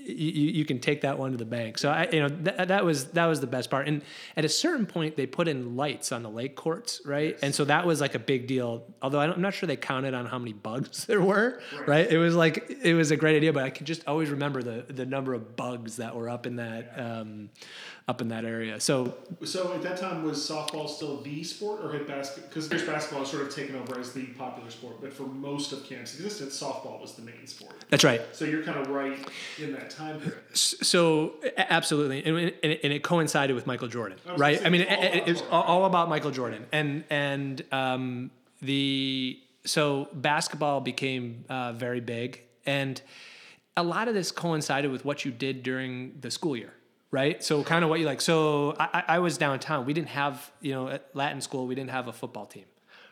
[0.06, 1.78] you, you can take that one to the bank.
[1.78, 3.88] So I, you know, that, that was that was the best part.
[3.88, 4.02] And
[4.38, 7.38] at a certain point, they put in lights on the lake courts, right?
[7.42, 8.86] And so that was like a big deal.
[9.02, 12.10] Although I'm not sure they counted on how many bugs there were, right?
[12.10, 14.86] It was like it was a great idea, but I can just always remember the
[14.92, 17.50] the number of bugs that were up in that um,
[18.08, 18.80] up in that area.
[18.80, 22.50] So So at that time, was softball still the sport, or had basketball?
[22.50, 25.84] Because there's basketball sort of taken over as the popular sport, but for most of
[25.84, 27.74] camp's existence, softball was the main sport.
[27.90, 28.22] that's right.
[28.32, 29.18] So you're kind of right
[29.62, 30.40] in that time period.
[30.54, 34.66] So absolutely, and, and, it, and it coincided with Michael Jordan, was right?
[34.66, 38.32] I mean, it, it, all it's about all, about Michael Jordan, and and um,
[38.62, 43.02] the so basketball became uh, very big, and
[43.78, 46.74] a lot of this coincided with what you did during the school year,
[47.12, 47.44] right?
[47.44, 48.22] So kind of what you like.
[48.22, 49.86] So I, I I was downtown.
[49.86, 51.68] We didn't have you know at Latin school.
[51.68, 52.66] We didn't have a football team,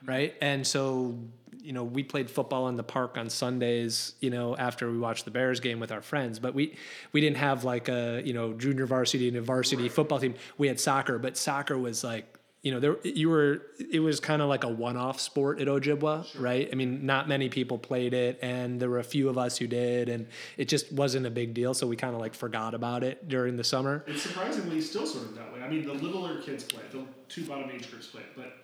[0.06, 0.34] right?
[0.42, 1.18] And so
[1.64, 4.14] you know we played football in the park on Sundays.
[4.20, 6.76] You know after we watched the Bears game with our friends, but we
[7.12, 10.36] we didn't have like a you know junior varsity and a varsity football team.
[10.58, 13.62] We had soccer, but soccer was like you know, there you were.
[13.92, 16.70] It was kind of like a one-off sport at Ojibwa, right?
[16.72, 19.68] I mean, not many people played it, and there were a few of us who
[19.68, 21.74] did, and it just wasn't a big deal.
[21.74, 24.06] So we kind of like forgot about it during the summer.
[24.08, 25.62] It's surprisingly still sort of that way.
[25.62, 28.56] I mean, the littler kids play, it, the two bottom age groups play, it, but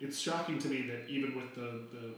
[0.00, 2.14] it's shocking to me that even with the the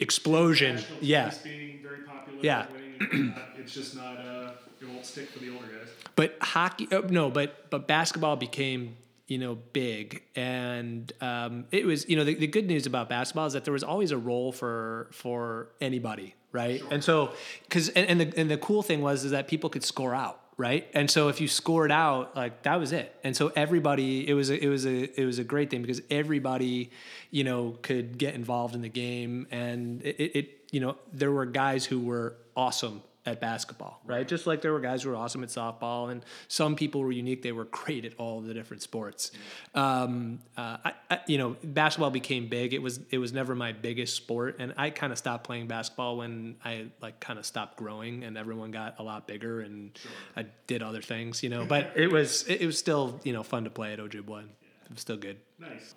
[0.00, 1.32] Explosion, national yeah.
[1.42, 2.66] being very popular, Yeah.
[3.00, 5.88] winning, it's just not uh, it won't stick for the older guys.
[6.14, 8.96] But hockey, oh, no, but but basketball became
[9.26, 13.46] you know big, and um, it was you know the, the good news about basketball
[13.46, 16.82] is that there was always a role for for anybody, right?
[16.90, 17.32] And so
[17.64, 20.40] because and, and the and the cool thing was is that people could score out.
[20.60, 24.34] Right, and so if you scored out, like that was it, and so everybody, it
[24.34, 26.90] was a, it was a it was a great thing because everybody,
[27.30, 31.46] you know, could get involved in the game, and it, it, you know there were
[31.46, 34.26] guys who were awesome at basketball, right?
[34.26, 37.42] Just like there were guys who were awesome at softball, and some people were unique.
[37.42, 39.32] They were great at all the different sports.
[39.74, 42.72] Um, uh, I, I, you know, basketball became big.
[42.72, 46.16] It was it was never my biggest sport, and I kind of stopped playing basketball
[46.16, 49.98] when I like kind of stopped growing, and everyone got a lot bigger, and
[50.36, 51.66] I did other things, you know.
[51.66, 54.40] But it was it, it was still you know fun to play at Ojibwa.
[54.40, 54.50] and
[54.86, 55.36] It was still good.
[55.58, 55.94] Nice.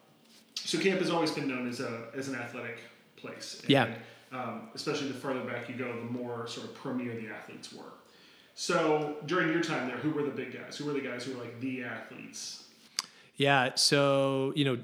[0.55, 2.79] So camp has always been known as a as an athletic
[3.15, 3.61] place.
[3.67, 3.93] Yeah.
[4.32, 7.93] Um, especially the further back you go, the more sort of premier the athletes were.
[8.55, 10.77] So during your time there, who were the big guys?
[10.77, 12.63] Who were the guys who were like the athletes?
[13.36, 13.71] Yeah.
[13.75, 14.77] So you know,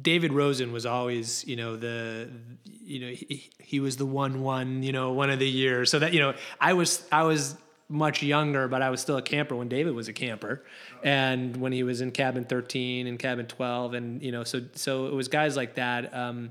[0.00, 2.30] David Rosen was always you know the
[2.64, 5.84] you know he, he was the one one you know one of the year.
[5.84, 7.56] So that you know I was I was
[7.88, 10.64] much younger, but I was still a camper when David was a camper,
[11.02, 15.06] and when he was in cabin thirteen and cabin twelve, and you know so so
[15.06, 16.14] it was guys like that.
[16.14, 16.50] Um,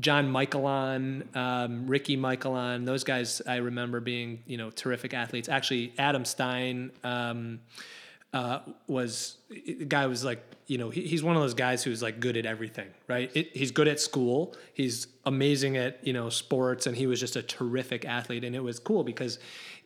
[0.00, 5.48] John Michaelon, um, Ricky Michaelon, those guys I remember being, you know, terrific athletes.
[5.48, 7.60] Actually, Adam Stein um,
[8.32, 12.02] uh, was the guy was like, you know, he, he's one of those guys who's
[12.02, 13.30] like good at everything, right?
[13.34, 14.54] It, he's good at school.
[14.72, 18.44] He's amazing at you know sports, and he was just a terrific athlete.
[18.44, 19.38] And it was cool because,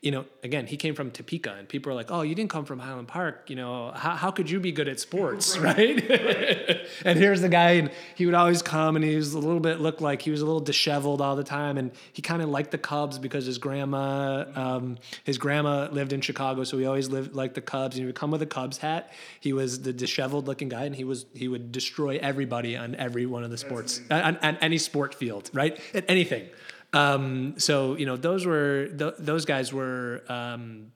[0.04, 2.66] you know, again, he came from Topeka, and people are like, "Oh, you didn't come
[2.66, 3.48] from Highland Park.
[3.48, 5.78] You know, how, how could you be good at sports, right?"
[7.06, 9.80] and here's the guy, and he would always come, and he was a little bit
[9.80, 12.70] looked like he was a little disheveled all the time, and he kind of liked
[12.70, 17.34] the Cubs because his grandma, um, his grandma lived in Chicago, so he always lived
[17.34, 19.10] like the Cubs, and he would come with a Cubs hat.
[19.40, 23.24] He was the disheveled looking guy, and he was he would destroy everybody on every
[23.24, 25.80] one of the sports, on, on any sport field, right?
[25.94, 26.50] At anything.
[26.94, 30.22] Um, so you know, those were th- those guys were.
[30.28, 30.92] Um,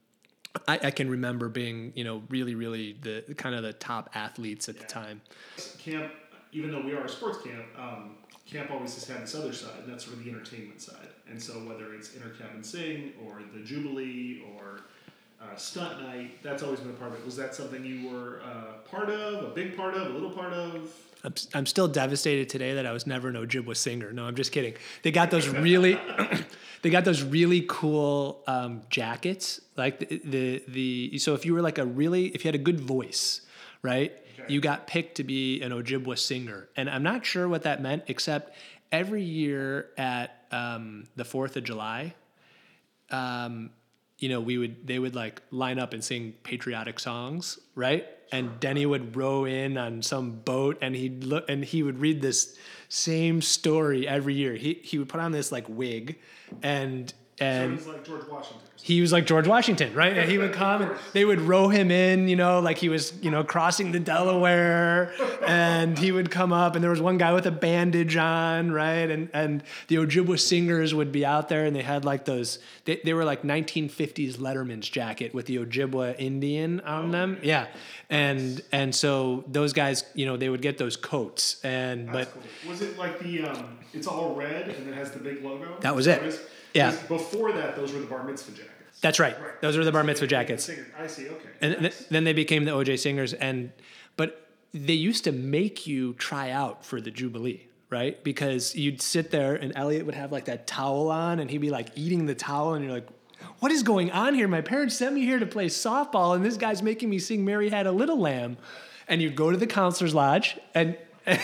[0.66, 4.68] I, I can remember being, you know, really, really the kind of the top athletes
[4.68, 5.20] at the time.
[5.78, 6.10] Camp,
[6.52, 9.78] even though we are a sports camp, um, camp always has had this other side,
[9.84, 11.08] and that's sort of the entertainment side.
[11.28, 14.80] And so whether it's inner cabin sing or the jubilee or
[15.40, 17.24] uh, stunt night, that's always been a part of it.
[17.26, 20.52] Was that something you were uh, part of, a big part of, a little part
[20.52, 20.92] of?
[21.24, 24.12] I'm, I'm still devastated today that I was never an Ojibwa singer.
[24.12, 24.74] No, I'm just kidding.
[25.02, 25.98] They got those really,
[26.82, 29.60] they got those really cool um, jackets.
[29.76, 32.62] Like the, the the so if you were like a really if you had a
[32.62, 33.42] good voice,
[33.82, 34.12] right?
[34.46, 38.04] You got picked to be an Ojibwa singer, and I'm not sure what that meant.
[38.06, 38.54] Except
[38.90, 42.14] every year at um, the Fourth of July,
[43.10, 43.70] um,
[44.18, 48.06] you know, we would they would like line up and sing patriotic songs, right?
[48.30, 52.20] And Denny would row in on some boat, and he'd look and he would read
[52.20, 52.56] this
[52.88, 54.54] same story every year.
[54.54, 56.18] He he would put on this like wig,
[56.62, 58.60] and and he's like George Washington.
[58.82, 60.16] he was like George Washington, right?
[60.16, 63.12] And he would come and they would row him in, you know, like he was,
[63.22, 65.12] you know, crossing the Delaware,
[65.46, 69.10] and he would come up, and there was one guy with a bandage on, right?
[69.10, 73.00] And and the Ojibwa singers would be out there, and they had like those, they,
[73.04, 77.66] they were like 1950s Letterman's jacket with the Ojibwa Indian on them, yeah.
[78.10, 82.34] And and so those guys, you know, they would get those coats, and That's but
[82.34, 82.70] cool.
[82.70, 85.76] Was it like the, um, it's all red and it has the big logo?
[85.80, 86.40] That was it.
[86.78, 86.96] Yeah.
[87.08, 89.00] Before that, those were the bar mitzvah jackets.
[89.00, 89.40] that's right.
[89.40, 89.60] right.
[89.60, 90.70] Those were the bar mitzvah jackets.
[90.98, 91.48] I see, okay.
[91.60, 93.72] and th- then they became the OJ singers and
[94.16, 99.30] but they used to make you try out for the Jubilee right because you'd sit
[99.30, 102.34] there and Elliot would have like that towel on and he'd be like eating the
[102.34, 103.08] towel and you're like
[103.60, 104.46] what is going on here?
[104.48, 107.68] My parents sent me here to play softball, and this guy's making me sing Mary
[107.68, 108.56] Had a Little Lamb.
[109.08, 111.38] And you'd go to the counselor's lodge, and That's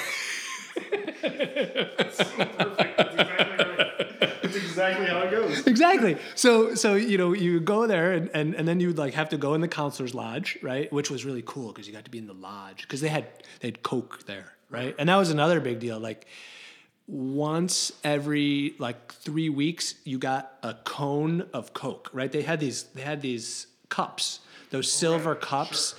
[4.75, 5.67] exactly how it goes.
[5.67, 6.17] exactly.
[6.35, 9.29] So so you know you go there and, and and then you would like have
[9.31, 10.93] to go in the counselor's lodge, right?
[10.93, 13.27] Which was really cool because you got to be in the lodge because they had
[13.61, 14.95] they had Coke there, right?
[14.99, 15.99] And that was another big deal.
[15.99, 16.27] Like
[17.07, 22.31] once every like three weeks, you got a cone of Coke, right?
[22.31, 25.95] They had these they had these cups, those silver cups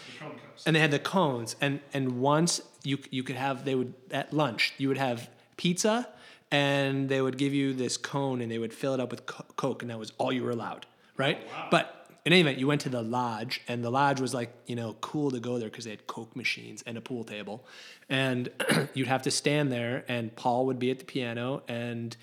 [0.65, 4.34] and they had the cones and and once you you could have they would at
[4.34, 6.07] lunch you would have pizza
[6.51, 9.45] and they would give you this cone and they would fill it up with co-
[9.55, 10.85] coke and that was all you were allowed
[11.17, 11.39] right?
[11.71, 14.75] But in any event you went to the lodge and the lodge was like you
[14.75, 17.65] know cool to go there because they had coke machines and a pool table.
[18.09, 18.49] And
[18.93, 22.15] you'd have to stand there and paul would be at the piano and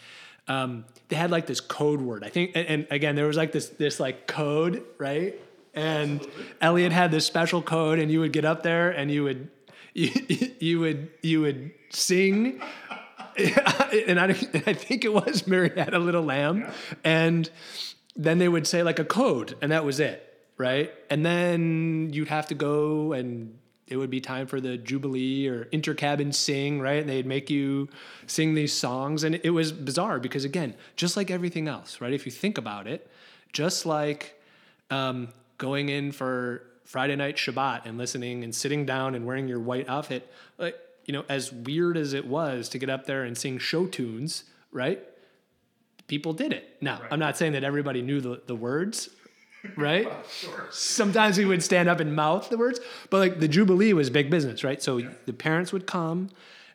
[0.48, 2.24] um, they had like this code word.
[2.24, 5.38] I think and, and again there was like this this like code right?
[5.74, 6.26] And
[6.60, 9.48] Elliot had this special code, and you would get up there and you would
[9.94, 10.10] you,
[10.58, 12.60] you would you would sing,
[14.08, 14.24] and I
[14.66, 16.70] I think it was Mary had a little lamb,
[17.04, 17.48] and
[18.16, 20.92] then they would say like a code, and that was it, right?
[21.10, 23.58] And then you'd have to go and.
[23.88, 27.00] It would be time for the Jubilee or intercabin sing, right?
[27.00, 27.90] And they'd make you
[28.26, 29.22] sing these songs.
[29.22, 32.14] And it was bizarre because, again, just like everything else, right?
[32.14, 33.06] If you think about it,
[33.52, 34.40] just like
[34.88, 35.28] um,
[35.58, 39.90] going in for Friday night Shabbat and listening and sitting down and wearing your white
[39.90, 43.58] outfit, like, you know, as weird as it was to get up there and sing
[43.58, 45.00] show tunes, right?
[46.06, 46.76] People did it.
[46.80, 49.08] Now, I'm not saying that everybody knew the, the words,
[49.76, 50.08] right?
[50.30, 50.68] Sure.
[50.70, 52.80] Sometimes we would stand up and mouth the words,
[53.10, 54.82] but like the Jubilee was big business, right?
[54.82, 56.30] So the parents would come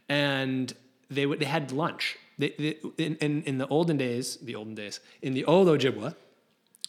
[0.09, 0.73] and
[1.09, 2.17] they would they had lunch.
[2.38, 6.15] They, they, in, in, in the olden days, the olden days, in the old Ojibwa,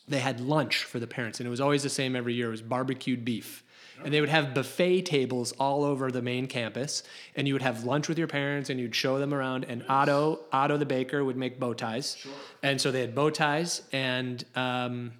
[0.06, 2.48] they had lunch for the parents, and it was always the same every year.
[2.48, 3.62] It was barbecued beef.
[4.04, 7.02] And they would have buffet tables all over the main campus,
[7.36, 9.64] and you would have lunch with your parents, and you'd show them around.
[9.64, 12.26] And Otto, Otto the baker, would make bow ties,
[12.62, 13.82] and so they had bow ties.
[13.92, 15.12] And um,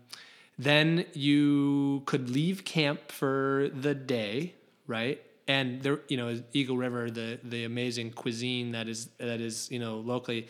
[0.58, 4.54] then you could leave camp for the day,
[4.86, 5.22] right?
[5.48, 9.78] And there, you know, Eagle River, the the amazing cuisine that is that is you
[9.78, 10.46] know locally,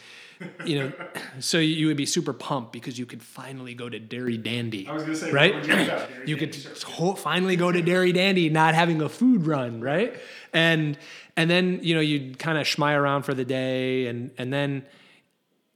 [0.66, 0.92] you know,
[1.38, 4.94] so you would be super pumped because you could finally go to Dairy Dandy, I
[4.94, 5.54] was gonna say, right?
[5.54, 5.60] you?
[5.76, 10.16] Dairy you could finally go to Dairy Dandy, not having a food run, right?
[10.52, 10.98] And
[11.36, 14.84] and then you know you'd kind of schmy around for the day, and and then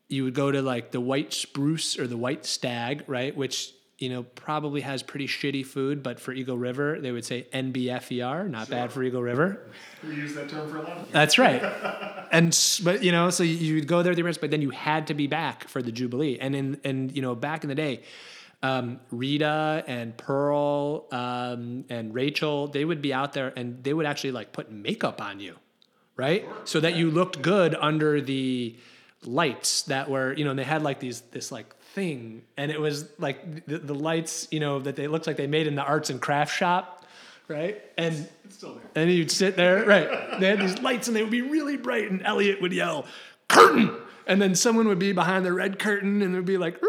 [0.08, 3.36] you would go to like the White Spruce or the White Stag, right?
[3.36, 3.72] Which
[4.02, 8.50] you know probably has pretty shitty food, but for Eagle River they would say NBFER,
[8.50, 9.60] not bad for Eagle River.
[10.02, 11.12] We use that term for a lot of things.
[11.12, 11.62] That's right.
[12.32, 14.70] and but you know, so you would go there with your parents, but then you
[14.70, 16.36] had to be back for the Jubilee.
[16.40, 18.02] And in and you know, back in the day,
[18.60, 24.06] um, Rita and Pearl um, and Rachel, they would be out there and they would
[24.06, 25.54] actually like put makeup on you,
[26.16, 26.44] right?
[26.64, 28.76] So that you looked good under the
[29.24, 32.80] lights that were, you know, and they had like these this like thing, and it
[32.80, 35.82] was like the, the lights, you know, that they looked like they made in the
[35.82, 37.04] arts and craft shop,
[37.48, 37.80] right?
[37.96, 38.82] And It's still there.
[39.04, 40.40] and you'd sit there, right?
[40.40, 43.06] They had these lights and they would be really bright, and Elliot would yell,
[43.48, 43.94] curtain!
[44.26, 46.80] And then someone would be behind the red curtain and it would be like,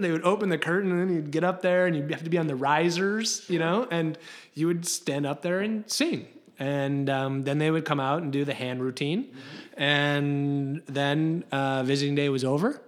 [0.00, 2.30] they would open the curtain and then you'd get up there and you'd have to
[2.30, 4.18] be on the risers, you know, and
[4.54, 6.26] you would stand up there and sing.
[6.58, 9.32] And um, then they would come out and do the hand routine.
[9.76, 12.80] And then uh, visiting day was over.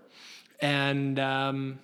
[0.60, 1.78] And um,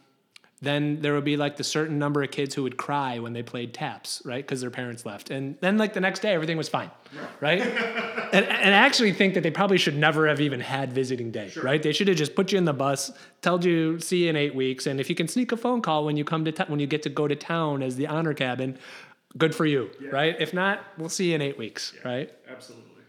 [0.62, 3.42] then there would be like the certain number of kids who would cry when they
[3.42, 4.44] played taps, right?
[4.44, 5.28] Because their parents left.
[5.30, 6.90] And then like the next day, everything was fine,
[7.40, 7.60] right?
[8.32, 11.50] and, and I actually think that they probably should never have even had visiting day,
[11.62, 11.82] right?
[11.82, 13.10] They should have just put you in the bus,
[13.40, 16.04] told you see you in eight weeks, and if you can sneak a phone call
[16.04, 18.32] when you come to t- when you get to go to town as the honor
[18.32, 18.78] cabin,
[19.36, 20.36] good for you, right?
[20.38, 22.30] If not, we'll see you in eight weeks, right?
[22.48, 23.02] Absolutely.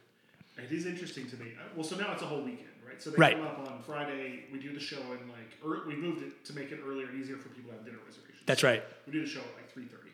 [0.58, 1.52] It is interesting to me.
[1.76, 3.02] Well, so now it's a whole weekend, right?
[3.04, 3.38] So they Right.
[3.38, 4.46] come up on Friday.
[4.52, 7.20] We do the show and like ear we moved it to make it earlier and
[7.22, 8.44] easier for people to have dinner reservations.
[8.46, 8.84] That's right.
[9.06, 10.12] We do the show at like three thirty,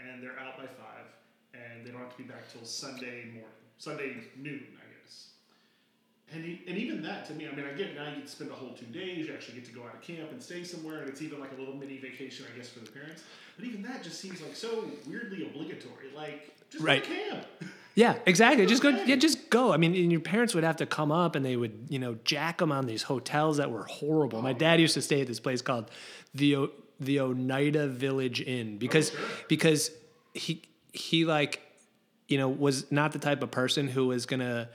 [0.00, 1.06] and they're out by five,
[1.54, 5.28] and they don't have to be back till Sunday morning, Sunday noon, I guess.
[6.32, 8.50] And, and even that to me, I mean, I get now you get to spend
[8.50, 9.26] the whole two days.
[9.26, 11.52] You actually get to go out of camp and stay somewhere, and it's even like
[11.56, 13.22] a little mini vacation, I guess, for the parents.
[13.56, 16.08] But even that just seems like so weirdly obligatory.
[16.14, 17.02] Like just Right.
[17.02, 17.46] go to camp.
[17.94, 18.64] Yeah, exactly.
[18.66, 18.88] Just go.
[18.88, 19.72] Yeah, just go.
[19.72, 22.16] I mean, and your parents would have to come up, and they would, you know,
[22.24, 24.40] jack them on these hotels that were horrible.
[24.40, 25.90] My dad used to stay at this place called
[26.34, 26.70] the O-
[27.00, 29.12] the Oneida Village Inn because
[29.48, 29.90] because
[30.34, 30.62] he
[30.92, 31.60] he like
[32.28, 34.68] you know was not the type of person who was gonna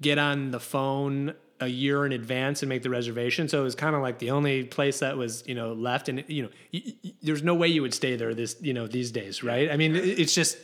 [0.00, 3.48] get on the phone a year in advance and make the reservation.
[3.48, 6.08] So it was kind of like the only place that was, you know, left.
[6.08, 8.86] And you know, y- y- there's no way you would stay there this, you know,
[8.86, 9.68] these days, right?
[9.70, 10.56] I mean, it- it's just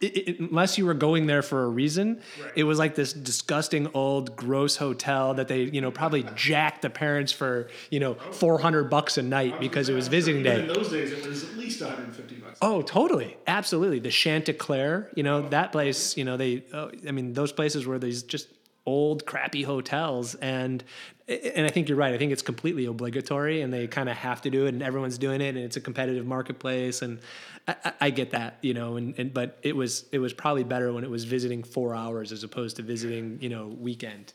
[0.00, 2.20] it, it, unless you were going there for a reason,
[2.54, 6.90] it was like this disgusting old gross hotel that they, you know, probably jacked the
[6.90, 10.60] parents for, you know, 400 bucks a night oh, because it was visiting day.
[10.60, 12.58] in those days, it was at least 150 bucks.
[12.60, 13.98] Oh, totally, absolutely.
[13.98, 16.16] The Chanticleer, you know, oh, that place.
[16.16, 16.64] You know, they.
[16.72, 18.48] Oh, I mean, those places were these just
[18.86, 20.82] old, crappy hotels, and
[21.28, 22.14] and I think you're right.
[22.14, 25.18] I think it's completely obligatory, and they kind of have to do it, and everyone's
[25.18, 27.18] doing it, and it's a competitive marketplace, and
[27.66, 30.92] I, I- get that, you know, and, and but it was it was probably better
[30.92, 34.32] when it was visiting four hours as opposed to visiting, you know, weekend.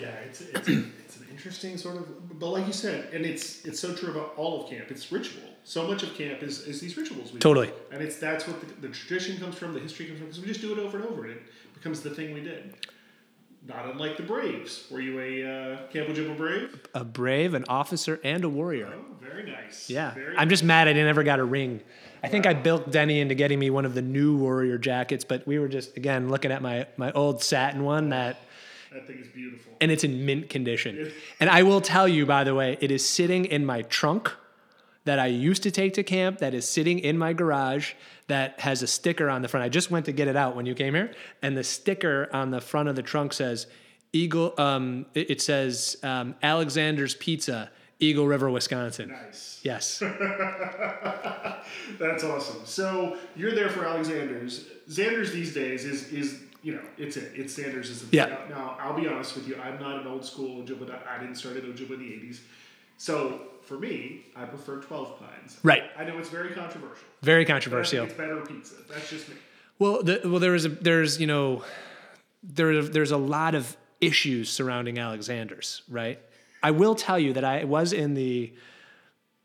[0.00, 3.78] Yeah, it's it's, it's an interesting sort of, but like you said, and it's it's
[3.78, 4.90] so true about all of camp.
[4.90, 5.42] It's ritual.
[5.62, 7.26] So much of camp is, is these rituals.
[7.32, 7.38] We do.
[7.38, 7.70] Totally.
[7.92, 10.48] and it's that's what the, the tradition comes from, the history comes from, because we
[10.48, 11.42] just do it over and over, and it
[11.74, 12.74] becomes the thing we did.
[13.66, 14.86] Not unlike the Braves.
[14.90, 15.44] Were you a
[15.74, 16.80] uh, Camp Ojibwa Brave?
[16.94, 18.90] A brave, an officer, and a warrior.
[18.94, 19.90] Oh, very nice.
[19.90, 21.80] Yeah, Very I'm just mad I never got a ring.
[22.22, 25.46] I think I bilked Denny into getting me one of the new Warrior jackets, but
[25.46, 28.40] we were just again looking at my my old satin one that,
[28.92, 29.72] That thing is beautiful.
[29.80, 31.12] and it's in mint condition.
[31.38, 34.34] And I will tell you, by the way, it is sitting in my trunk
[35.04, 36.38] that I used to take to camp.
[36.38, 37.92] That is sitting in my garage.
[38.30, 39.64] That has a sticker on the front.
[39.64, 41.12] I just went to get it out when you came here,
[41.42, 43.66] and the sticker on the front of the trunk says
[44.12, 44.54] Eagle.
[44.56, 49.08] Um, it, it says um, Alexander's Pizza, Eagle River, Wisconsin.
[49.08, 49.58] Nice.
[49.64, 49.98] Yes.
[51.98, 52.60] That's awesome.
[52.66, 54.66] So you're there for Alexander's.
[54.88, 57.32] Xander's these days is is you know it's it.
[57.34, 58.26] It's Sanders is the Yeah.
[58.26, 59.56] Now, now I'll be honest with you.
[59.56, 61.04] I'm not an old school Ojibwa.
[61.04, 62.38] I didn't start at Ojibwa in the '80s.
[62.96, 63.40] So
[63.70, 65.56] for me, I prefer 12 pines.
[65.62, 65.84] Right.
[65.96, 67.06] I know it's very controversial.
[67.22, 68.04] Very but I think controversial.
[68.04, 68.74] It's better pizza.
[68.92, 69.36] That's just me.
[69.78, 71.62] Well, the, well, there is a, there's you know,
[72.42, 76.18] there there's a lot of issues surrounding Alexander's, right?
[76.64, 78.52] I will tell you that I was in the,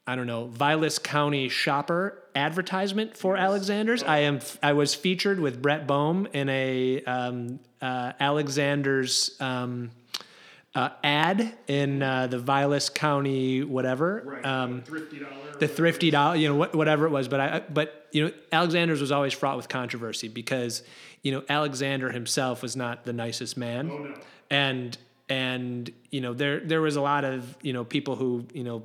[0.08, 4.02] I don't know, Vilas County shopper advertisement for Alexander's.
[4.02, 9.40] I am I was featured with Brett Boehm in a um, uh, Alexander's.
[9.40, 9.92] Um,
[10.76, 14.22] uh, ad in uh, the Vilas County, whatever.
[14.26, 14.46] Right.
[14.46, 15.58] Um, Thrifty dollar.
[15.60, 17.28] the thrifty dollar, you know, what, whatever it was.
[17.30, 20.84] But I, but you know, Alexander's was always fraught with controversy because
[21.24, 24.14] you know Alexander himself was not the nicest man, Oh, no.
[24.50, 24.98] and
[25.30, 28.84] and you know there there was a lot of you know people who you know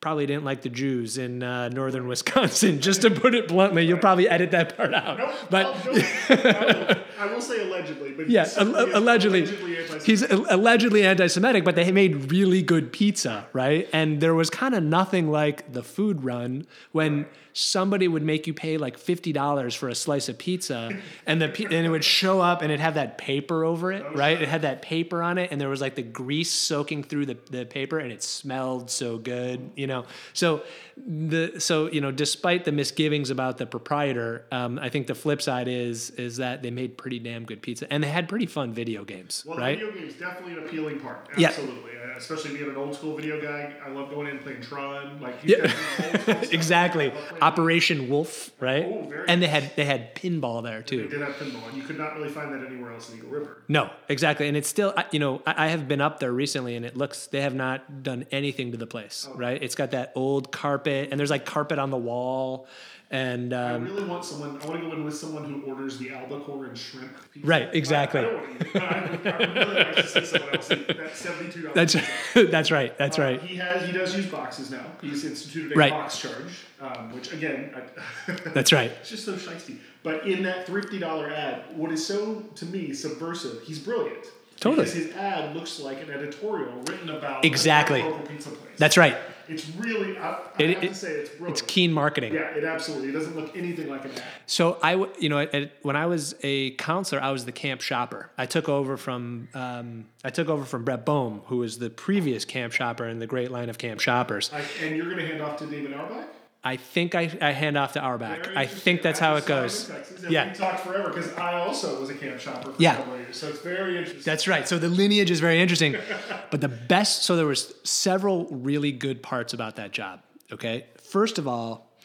[0.00, 2.80] probably didn't like the Jews in uh, northern Wisconsin.
[2.88, 5.18] Just to put it bluntly, you'll probably edit that part out.
[5.18, 5.34] Nope.
[5.50, 7.06] But.
[7.20, 10.02] I, will, say allegedly, but yeah, he's al- allegedly, anti-Semitic.
[10.02, 13.88] he's al- allegedly anti-Semitic, but they made really good pizza, right?
[13.92, 18.54] And there was kind of nothing like the food run when somebody would make you
[18.54, 20.96] pay like fifty dollars for a slice of pizza,
[21.26, 24.14] and the and it would show up and it had that paper over it, oh,
[24.14, 24.40] right?
[24.40, 27.36] It had that paper on it, and there was like the grease soaking through the,
[27.50, 30.04] the paper, and it smelled so good, you know.
[30.32, 30.62] So
[31.06, 35.40] the so you know, despite the misgivings about the proprietor, um, I think the flip
[35.42, 38.72] side is is that they made pretty damn good pizza, and they had pretty fun
[38.72, 39.78] video games, Well, right?
[39.78, 41.28] video game's definitely an appealing part.
[41.36, 41.48] Yeah.
[41.48, 41.90] Absolutely.
[42.02, 43.72] Uh, especially being an old school video guy.
[43.84, 45.20] I love going in and playing Tron.
[45.20, 45.56] Like, Yeah.
[45.58, 45.62] yeah.
[45.64, 46.52] old school stuff.
[46.52, 47.10] exactly.
[47.10, 48.84] I love playing- Operation Wolf, right?
[48.86, 51.02] Oh, very and they had they had pinball there too.
[51.02, 53.30] They did have pinball, and you could not really find that anywhere else in Eagle
[53.30, 53.62] River.
[53.68, 54.48] No, exactly.
[54.48, 57.26] And it's still, you know, I I have been up there recently and it looks,
[57.26, 59.36] they have not done anything to the place, Oh.
[59.36, 59.62] right?
[59.62, 62.66] It's got that old carpet and there's like carpet on the wall.
[63.12, 64.50] And, I um, really want someone.
[64.62, 67.10] I want to go in with someone who orders the albacore and shrimp.
[67.32, 67.44] Pizza.
[67.48, 68.20] Right, exactly.
[68.20, 68.82] I, I don't want to eat it.
[68.82, 71.92] I, I really like to see someone else eat that seventy-two dollars.
[71.92, 71.96] that's,
[72.52, 72.96] that's right.
[72.98, 73.42] That's Uh, right.
[73.42, 73.84] He has.
[73.84, 74.84] He does use boxes now.
[75.02, 75.90] He's instituted a Right.
[75.90, 78.92] box charge, um, which again, I, That's right.
[79.00, 79.78] it's just so shisty.
[80.04, 83.60] But in that thrifty dollar ad, what is so to me subversive?
[83.62, 84.24] He's brilliant.
[84.60, 84.84] Totally.
[84.84, 88.02] Because his ad looks like an editorial written about Exactly.
[88.02, 88.74] a local pizza place.
[88.76, 89.16] That's right.
[89.50, 90.16] It's really.
[90.16, 91.50] I, I It- have it- to say, it's brilliant.
[91.58, 92.32] It's keen marketing.
[92.34, 93.08] Yeah, it absolutely.
[93.08, 94.22] It doesn't look anything like an ad.
[94.46, 97.52] So I, w- you know, at, at- when I was a counselor, I was the
[97.52, 98.30] camp shopper.
[98.38, 102.44] I took over from um, I took over from Brett Boehm, who was the previous
[102.44, 104.50] camp shopper in the great line of camp shoppers.
[104.52, 106.26] I, and you're going to hand off to David Auerbach?
[106.62, 108.48] I think I, I hand off to Auerbach.
[108.54, 109.88] I think that's I how it just saw him goes.
[109.88, 110.48] in Texas, and Yeah.
[110.50, 112.92] We talked forever because I also was a camp shopper for Yeah.
[112.92, 113.36] a couple of years.
[113.38, 114.22] So it's very interesting.
[114.24, 114.68] That's right.
[114.68, 115.96] So the lineage is very interesting.
[116.50, 120.20] but the best, so there was several really good parts about that job.
[120.52, 120.84] Okay.
[121.02, 121.96] First of all,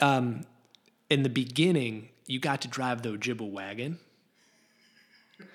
[0.00, 0.44] um,
[1.10, 3.98] in the beginning, you got to drive the Ojibwa wagon,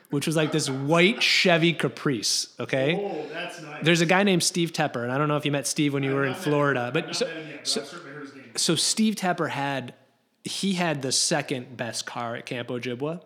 [0.09, 2.55] which was like this white Chevy Caprice.
[2.59, 2.95] Okay.
[2.95, 3.83] oh, that's nice.
[3.83, 6.03] There's a guy named Steve Tepper, and I don't know if you met Steve when
[6.03, 8.45] you were in Florida, but so, yet, so, I've certainly heard his name.
[8.55, 9.93] so Steve Tepper had
[10.43, 13.21] he had the second best car at Camp Ojibwa,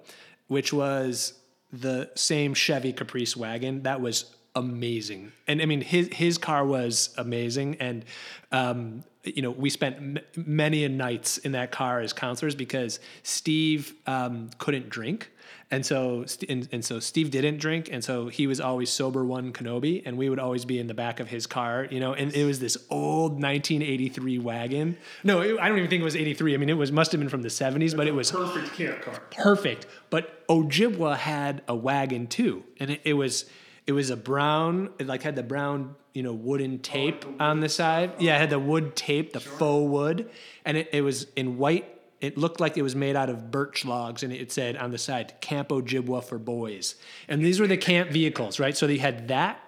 [0.47, 1.33] which was
[1.71, 3.83] the same Chevy Caprice wagon.
[3.83, 4.25] That was
[4.55, 5.31] amazing.
[5.47, 7.77] And I mean, his his car was amazing.
[7.79, 8.05] And
[8.51, 12.99] um, you know, we spent m- many a nights in that car as counselors because
[13.23, 15.31] Steve um, couldn't drink.
[15.73, 19.51] And so, and, and so Steve didn't drink, and so he was always sober one
[19.51, 22.13] Kenobi, and we would always be in the back of his car, you know.
[22.13, 24.97] And it was this old 1983 wagon.
[25.23, 26.53] No, it, I don't even think it was 83.
[26.53, 29.01] I mean, it was must have been from the 70s, but it was Perfect camp
[29.01, 29.21] car.
[29.31, 29.87] perfect.
[30.09, 33.45] But Ojibwa had a wagon too, and it, it was
[33.85, 34.89] it was a brown.
[34.99, 38.13] It like had the brown, you know, wooden tape oh, on the side.
[38.19, 40.29] Yeah, it had the wood tape, the faux wood,
[40.65, 41.89] and it, it was in white.
[42.23, 44.97] It looked like it was made out of birch logs, and it said on the
[44.97, 46.95] side "Camp Ojibwa for boys."
[47.27, 48.77] And these were the camp vehicles, right?
[48.77, 49.59] So they had that,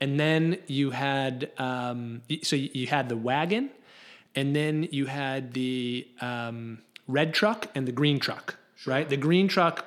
[0.00, 3.70] and then you had um, so you had the wagon,
[4.36, 8.54] and then you had the um, red truck and the green truck,
[8.86, 9.08] right?
[9.08, 9.84] The green truck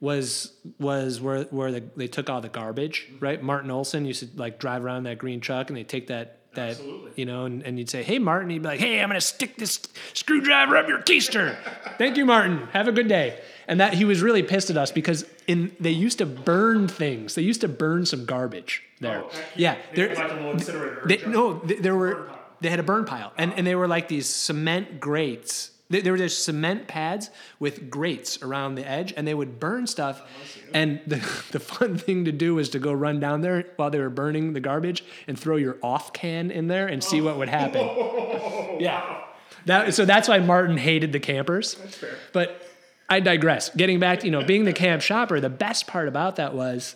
[0.00, 3.40] was was where where the, they took all the garbage, right?
[3.40, 6.70] Martin Olson used to like drive around that green truck, and they take that that
[6.70, 7.12] Absolutely.
[7.16, 9.56] you know, and, and you'd say, "Hey, Martin," he'd be like, "Hey, I'm gonna stick
[9.56, 9.80] this
[10.14, 11.56] screwdriver up your keister."
[11.98, 12.66] Thank you, Martin.
[12.72, 13.40] Have a good day.
[13.68, 17.34] And that he was really pissed at us because in they used to burn things.
[17.36, 19.22] They used to burn some garbage there.
[19.24, 22.28] Oh, yeah, they there- had like a little incinerator or they- no, th- there were
[22.60, 25.70] they had a burn pile, and, and they were like these cement grates.
[25.90, 29.86] They, they were just cement pads with grates around the edge, and they would burn
[29.86, 30.22] stuff.
[30.22, 31.16] Oh, and the,
[31.50, 34.52] the fun thing to do was to go run down there while they were burning
[34.52, 37.80] the garbage and throw your off can in there and see what would happen.
[38.80, 39.22] yeah,
[39.66, 41.74] that so that's why Martin hated the campers.
[41.74, 42.16] That's fair.
[42.32, 42.62] But
[43.08, 43.70] I digress.
[43.70, 46.94] Getting back, to, you know, being the camp shopper, the best part about that was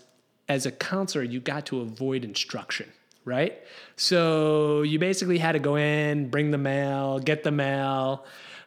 [0.48, 2.92] as a counselor, you got to avoid instruction,
[3.24, 3.58] right?
[3.96, 8.24] So you basically had to go in, bring the mail, get the mail.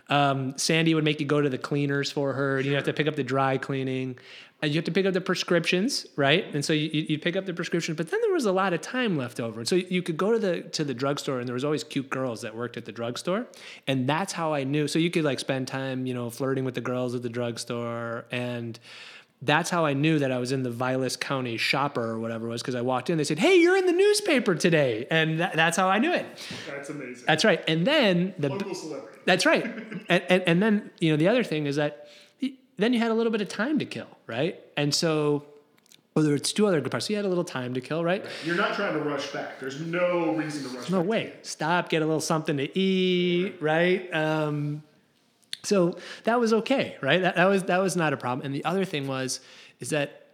[0.09, 2.57] Um, Sandy would make you go to the cleaners for her.
[2.57, 4.17] and You have to pick up the dry cleaning.
[4.59, 6.43] And you have to pick up the prescriptions, right?
[6.55, 8.81] And so you, you'd pick up the prescriptions, but then there was a lot of
[8.81, 9.59] time left over.
[9.59, 12.09] And so you could go to the to the drugstore, and there was always cute
[12.09, 13.45] girls that worked at the drugstore,
[13.85, 14.87] and that's how I knew.
[14.87, 18.25] So you could like spend time, you know, flirting with the girls at the drugstore,
[18.31, 18.79] and
[19.41, 22.49] that's how I knew that I was in the Vilas County Shopper or whatever it
[22.49, 23.17] was because I walked in.
[23.17, 26.25] They said, "Hey, you're in the newspaper today," and that, that's how I knew it.
[26.67, 27.25] That's amazing.
[27.27, 27.63] That's right.
[27.67, 29.19] And then the Local celebrity.
[29.25, 29.63] that's right.
[30.09, 32.07] and, and, and then, you know, the other thing is that
[32.77, 34.59] then you had a little bit of time to kill, right?
[34.75, 35.45] And so,
[36.13, 37.07] well, there was two other parts.
[37.07, 38.25] So you had a little time to kill, right?
[38.43, 39.59] You're not trying to rush back.
[39.59, 41.33] There's no reason to rush No way.
[41.43, 44.11] Stop, get a little something to eat, right?
[44.13, 44.83] Um,
[45.63, 47.21] so that was okay, right?
[47.21, 48.45] That, that was that was not a problem.
[48.45, 49.39] And the other thing was,
[49.79, 50.27] is that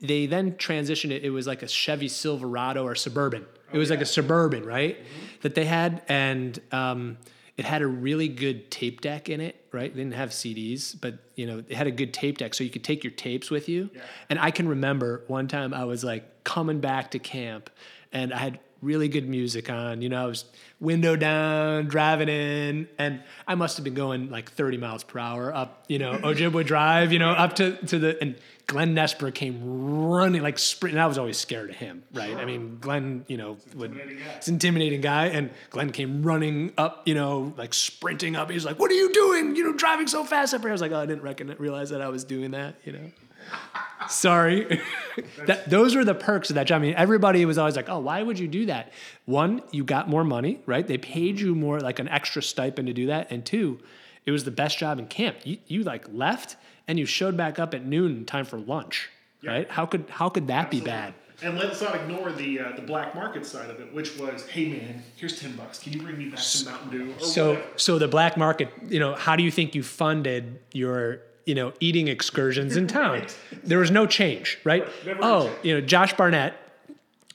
[0.00, 1.24] they then transitioned it.
[1.24, 3.46] It was like a Chevy Silverado or Suburban.
[3.72, 4.98] It was like a Suburban, right?
[5.40, 7.16] That they had, and um,
[7.56, 9.92] it had a really good tape deck in it, right?
[9.92, 12.70] They didn't have CDs, but you know, it had a good tape deck, so you
[12.70, 13.90] could take your tapes with you.
[14.28, 17.70] And I can remember one time I was like coming back to camp,
[18.12, 20.02] and I had really good music on.
[20.02, 20.44] You know, I was
[20.80, 25.54] window down, driving in, and I must have been going like 30 miles per hour
[25.54, 29.60] up, you know, Ojibwa Drive, you know, up to, to the, and Glenn Nesper came
[30.10, 31.00] running, like sprinting.
[31.00, 32.36] I was always scared of him, right?
[32.36, 34.32] I mean, Glenn, you know, would, intimidating guy.
[34.32, 38.48] it's an intimidating guy, and Glenn came running up, you know, like sprinting up.
[38.48, 39.56] He was like, "What are you doing?
[39.56, 41.90] You know, driving so fast up here." I was like, "Oh, I didn't recognize, realize
[41.90, 43.10] that I was doing that." You know,
[44.08, 44.80] sorry.
[45.46, 46.76] that, those were the perks of that job.
[46.76, 48.92] I mean, everybody was always like, "Oh, why would you do that?"
[49.24, 50.86] One, you got more money, right?
[50.86, 53.80] They paid you more, like an extra stipend to do that, and two,
[54.26, 55.38] it was the best job in camp.
[55.44, 56.56] You, you like left
[56.88, 59.08] and you showed back up at noon in time for lunch,
[59.44, 59.70] right?
[59.70, 61.14] How could how could that be bad?
[61.42, 64.68] And let's not ignore the uh, the black market side of it, which was, hey
[64.68, 65.80] man, here's ten bucks.
[65.80, 67.14] Can you bring me back some Mountain Dew?
[67.18, 67.68] So, whatever.
[67.76, 71.72] so the black market, you know, how do you think you funded your, you know,
[71.80, 73.26] eating excursions in town?
[73.64, 74.86] There was no change, right?
[75.06, 76.54] never Oh, you know, Josh Barnett,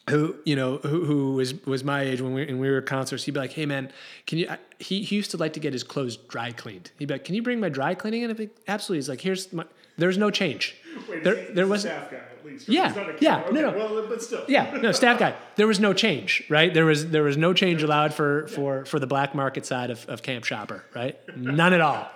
[0.09, 3.25] who you know, who, who was was my age when we when we were counselors,
[3.25, 3.91] he'd be like, "Hey, man,
[4.25, 6.91] can you?" I- He he used to like to get his clothes dry cleaned.
[6.99, 8.99] He'd be like, "Can you bring my dry cleaning?" And I'd be like, absolutely.
[8.99, 9.65] He's like, "Here's my."
[9.99, 10.75] There's no change.
[11.09, 12.69] Wait, there there was staff guy at least.
[12.69, 13.53] Yeah, He's not a yeah, kid.
[13.55, 13.77] no, no.
[13.77, 14.45] Well, but still.
[14.47, 15.33] yeah, no, staff guy.
[15.55, 16.71] There was no change, right?
[16.71, 20.07] There was there was no change allowed for for for the black market side of,
[20.07, 21.17] of Camp Shopper, right?
[21.35, 22.07] None at all.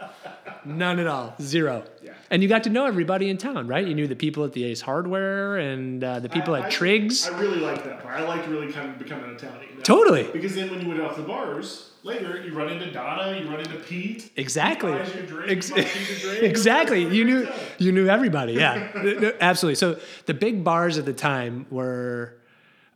[0.66, 1.34] None at all.
[1.42, 1.84] Zero.
[2.04, 2.14] Yeah.
[2.30, 3.86] And you got to know everybody in town, right?
[3.86, 6.70] You knew the people at the Ace Hardware and uh, the people I- at I-
[6.70, 7.28] Trig's.
[7.28, 8.20] I really like that part.
[8.20, 9.70] I liked really kind of becoming a townie.
[9.70, 9.82] you know?
[9.84, 10.24] Totally.
[10.32, 13.60] Because then when you went off the bars later, you run into Donna, you run
[13.60, 14.32] into Pete.
[14.36, 14.92] Exactly.
[14.92, 15.82] You drink, Ex- you buy
[16.22, 16.44] drink.
[16.44, 17.04] exactly.
[17.16, 17.48] You knew
[17.78, 18.54] you knew everybody.
[18.54, 19.76] Yeah, no, absolutely.
[19.76, 22.34] So the big bars at the time were,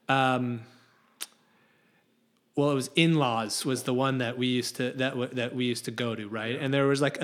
[0.10, 0.62] um,
[2.56, 5.54] well, it was in laws was the one that we used to that w- that
[5.54, 6.58] we used to go to, right?
[6.58, 7.18] And there was like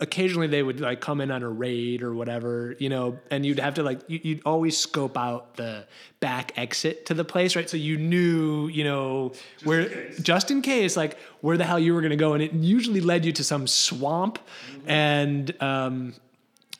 [0.00, 3.60] occasionally they would like come in on a raid or whatever, you know, and you'd
[3.60, 5.86] have to like you, you'd always scope out the
[6.18, 7.70] back exit to the place, right?
[7.70, 12.00] So you knew, you know, where just in case, like where the hell you were
[12.00, 14.40] going to go, and it usually led you to some swamp,
[14.84, 16.12] and um,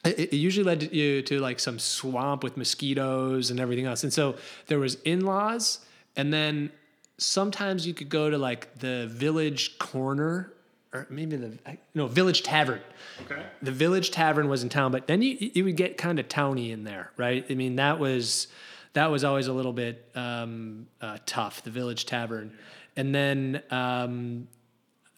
[0.04, 4.02] it, it usually led you to like some swamp with mosquitoes and everything else.
[4.02, 4.34] And so
[4.66, 5.78] there was in-laws,
[6.16, 6.72] and then
[7.18, 10.52] sometimes you could go to like the village corner
[10.92, 11.58] or maybe the
[11.94, 12.80] no village tavern.
[13.24, 13.42] Okay.
[13.62, 16.72] The village tavern was in town, but then you you would get kind of towny
[16.72, 17.44] in there, right?
[17.50, 18.48] I mean that was
[18.92, 21.62] that was always a little bit um, uh, tough.
[21.62, 22.56] The village tavern,
[22.96, 24.48] and then um,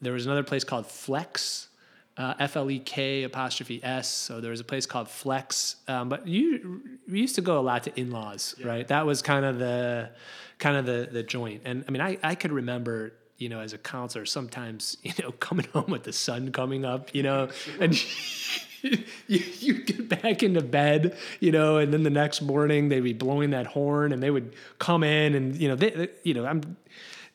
[0.01, 1.68] there was another place called Flek's,
[2.19, 4.09] uh, F L E K apostrophe S.
[4.09, 7.63] So there was a place called Flek's, um, but you we used to go a
[7.63, 8.87] lot to in laws, right?
[8.89, 10.11] That was kind of the
[10.59, 11.63] kind of the the joint.
[11.65, 13.15] And I mean, I I could remember.
[13.41, 17.15] You know, as a counselor, sometimes you know coming home with the sun coming up,
[17.15, 17.49] you know,
[17.81, 17.95] and
[18.83, 18.99] you,
[19.29, 23.51] you get back into bed, you know, and then the next morning they'd be blowing
[23.51, 26.77] that horn, and they would come in, and you know, they, they- you know, I'm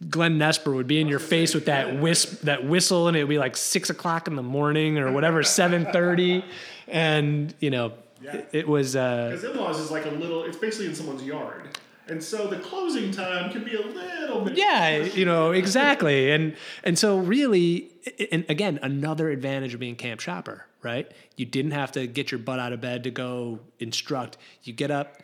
[0.10, 3.30] Glenn Nesper would be in your face with that wisp, that whistle, and it would
[3.30, 6.44] be like six o'clock in the morning or whatever, seven thirty,
[6.88, 8.96] and you know, it, it was.
[8.96, 10.44] Uh, Because in-laws is like a little.
[10.44, 11.78] It's basically in someone's yard,
[12.08, 14.58] and so the closing time can be a little bit.
[14.58, 17.90] yeah, you know exactly, and and so really,
[18.32, 21.12] and again, another advantage of being camp shopper, right?
[21.38, 24.38] You didn't have to get your butt out of bed to go instruct.
[24.64, 25.18] You get up,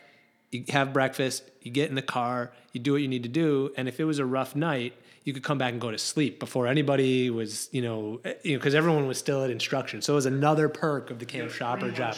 [0.50, 3.72] you have breakfast, you get in the car, you do what you need to do,
[3.76, 4.94] and if it was a rough night,
[5.24, 8.52] you could come back and go to sleep before anybody was, you know, eh, you
[8.52, 10.00] know, because everyone was still at instruction.
[10.00, 12.16] So it was another perk of the camp shopper job.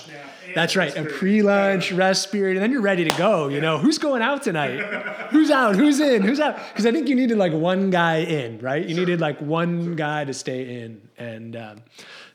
[0.55, 3.49] That's right, a pre-lunch rest period, and then you're ready to go.
[3.49, 4.79] You know, who's going out tonight?
[5.31, 5.75] who's out?
[5.75, 6.23] Who's in?
[6.23, 6.57] Who's out?
[6.69, 8.87] Because I think you needed like one guy in, right?
[8.87, 11.83] You needed like one guy to stay in, and um,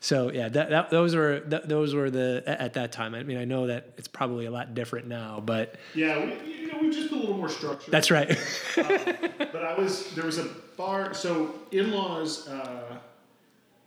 [0.07, 3.13] so yeah, that, that those were that, those were the at that time.
[3.13, 6.71] I mean, I know that it's probably a lot different now, but Yeah, we, you
[6.71, 7.91] know, we just a little more structure.
[7.91, 8.29] that's right.
[8.77, 10.45] But I was there was a
[10.77, 11.13] bar.
[11.13, 12.99] So in-laws uh,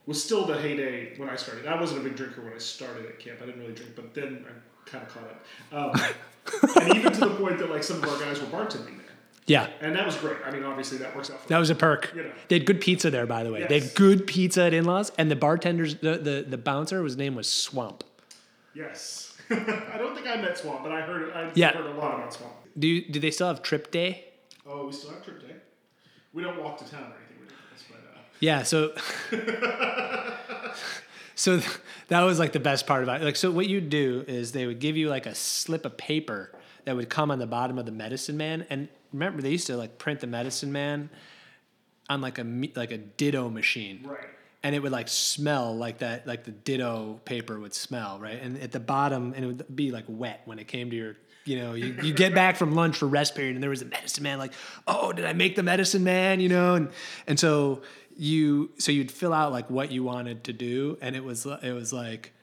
[0.05, 1.67] was still the heyday when I started.
[1.67, 3.39] I wasn't a big drinker when I started at camp.
[3.43, 5.97] I didn't really drink, but then I kind of caught up.
[5.97, 9.00] Um, and even to the point that like some of our guys were bartending
[9.47, 10.37] yeah, and that was great.
[10.45, 11.41] I mean, obviously that works out.
[11.41, 12.13] For that was a perk.
[12.15, 12.33] You know.
[12.49, 13.67] They had good pizza there, by the way.
[13.69, 17.35] They had good pizza at in-laws, and the bartenders, the the, the bouncer, his name
[17.35, 18.05] was Swamp.
[18.75, 19.27] yes.
[19.51, 21.73] I don't think I met Swamp, but I heard I Yeah.
[21.73, 22.53] heard a lot about Swamp.
[22.79, 24.27] Do you, do they still have Trip Day?
[24.65, 25.57] Oh, we still have trip day.
[26.33, 28.93] We don't walk to town or anything ridiculous, but uh, Yeah, so
[31.35, 31.61] so
[32.09, 33.25] that was like the best part about it.
[33.25, 36.53] Like so what you'd do is they would give you like a slip of paper
[36.85, 39.77] that would come on the bottom of the medicine man and remember they used to
[39.77, 41.11] like print the medicine man
[42.09, 42.45] on like a
[42.75, 44.01] like a ditto machine.
[44.05, 44.27] right.
[44.63, 48.39] And it would like smell like that, like the ditto paper would smell, right?
[48.43, 51.17] And at the bottom, and it would be like wet when it came to your,
[51.47, 53.87] you know, you, you get back from lunch for rest period, and there was a
[53.87, 54.53] medicine man, like,
[54.87, 56.75] oh, did I make the medicine man, you know?
[56.75, 56.91] And
[57.27, 57.81] and so
[58.15, 61.73] you, so you'd fill out like what you wanted to do, and it was it
[61.73, 62.35] was like,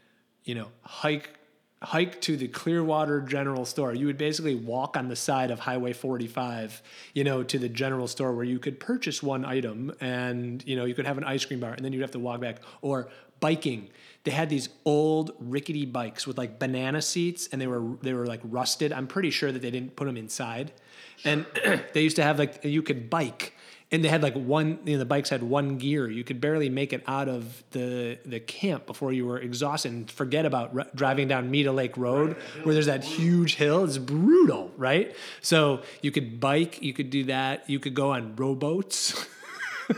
[0.43, 1.36] you know, hike
[1.81, 3.93] hike to the Clearwater General Store.
[3.93, 6.81] You would basically walk on the side of Highway 45,
[7.13, 10.85] you know, to the general store where you could purchase one item and, you know,
[10.85, 13.09] you could have an ice cream bar and then you'd have to walk back or
[13.39, 13.89] biking.
[14.23, 18.25] They had these old rickety bikes with like banana seats and they were they were
[18.25, 18.91] like rusted.
[18.91, 20.73] I'm pretty sure that they didn't put them inside.
[21.23, 21.45] And
[21.93, 23.53] they used to have like you could bike
[23.91, 26.09] and they had like one you know the bikes had one gear.
[26.09, 30.11] You could barely make it out of the the camp before you were exhausted and
[30.11, 33.83] forget about r- driving down Meta Lake Road where there's that huge hill.
[33.85, 35.15] It's brutal right?
[35.41, 37.69] So you could bike you could do that.
[37.69, 39.25] You could go on rowboats.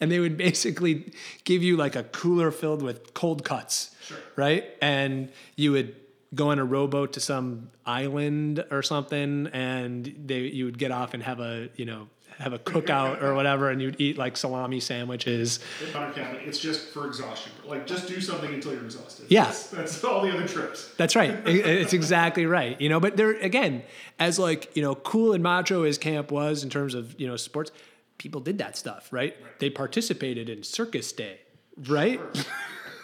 [0.00, 1.12] And they would basically
[1.44, 4.18] give you like a cooler filled with cold cuts Sure.
[4.34, 4.64] right?
[4.82, 5.94] And you would
[6.34, 11.14] go on a rowboat to some island or something and they you would get off
[11.14, 12.08] and have a you know
[12.38, 16.58] have a cookout or whatever and you'd eat like salami sandwiches In Bonner County, it's
[16.58, 17.52] just for exhaustion.
[17.64, 19.26] Like, just do something until you're exhausted.
[19.28, 19.44] Yeah.
[19.44, 20.92] That's, that's all the other trips.
[20.96, 21.40] That's right.
[21.46, 22.80] It's exactly right.
[22.80, 23.82] You know, but there again,
[24.18, 27.36] as like, you know, cool and macho as camp was in terms of, you know,
[27.36, 27.70] sports,
[28.18, 29.36] people did that stuff, right?
[29.58, 31.40] They participated in circus day,
[31.88, 32.20] right?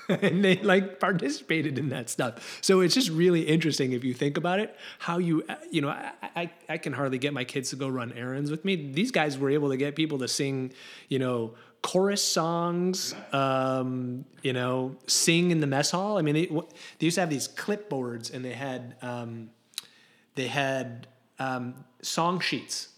[0.09, 2.59] and they like participated in that stuff.
[2.61, 6.12] So it's just really interesting if you think about it, how you, you know, I,
[6.34, 8.92] I, I can hardly get my kids to go run errands with me.
[8.92, 10.72] These guys were able to get people to sing,
[11.09, 16.18] you know, chorus songs, um, you know, sing in the mess hall.
[16.18, 19.50] I mean, they, they used to have these clipboards and they had, um,
[20.34, 22.91] they had um, song sheets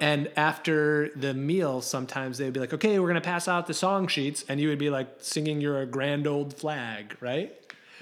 [0.00, 3.74] And after the meal, sometimes they'd be like, okay, we're going to pass out the
[3.74, 4.44] song sheets.
[4.48, 7.52] And you would be like singing You're a Grand Old Flag, right?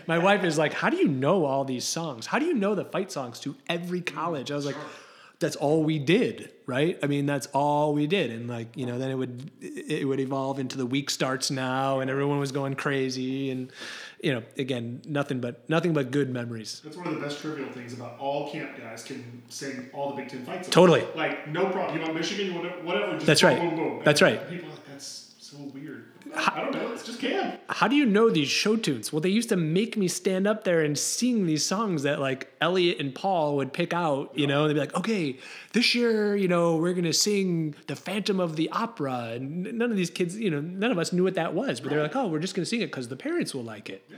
[0.06, 2.26] My wife is like, how do you know all these songs?
[2.26, 4.50] How do you know the fight songs to every mm, college?
[4.50, 4.76] I was like,
[5.42, 6.98] that's all we did, right?
[7.02, 10.20] I mean, that's all we did, and like you know, then it would it would
[10.20, 13.70] evolve into the week starts now, and everyone was going crazy, and
[14.22, 16.80] you know, again, nothing but nothing but good memories.
[16.84, 20.16] That's one of the best trivial things about all camp guys can sing all the
[20.16, 20.68] Big Ten fights.
[20.68, 21.04] Totally.
[21.16, 21.98] Like no problem.
[21.98, 22.46] You want Michigan?
[22.46, 23.14] You want whatever?
[23.14, 23.60] Just That's boom, right.
[23.60, 24.02] Boom, boom.
[24.04, 24.48] That's right.
[24.48, 26.04] People like that's so weird.
[26.34, 26.92] I don't know.
[26.92, 27.60] It's just camp.
[27.68, 29.12] How do you know these show tunes?
[29.12, 32.50] Well, they used to make me stand up there and sing these songs that like
[32.60, 35.38] Elliot and Paul would pick out, you know, and they'd be like, okay,
[35.72, 39.32] this year, you know, we're going to sing the Phantom of the Opera.
[39.34, 41.90] And none of these kids, you know, none of us knew what that was, but
[41.90, 44.08] they're like, oh, we're just going to sing it because the parents will like it.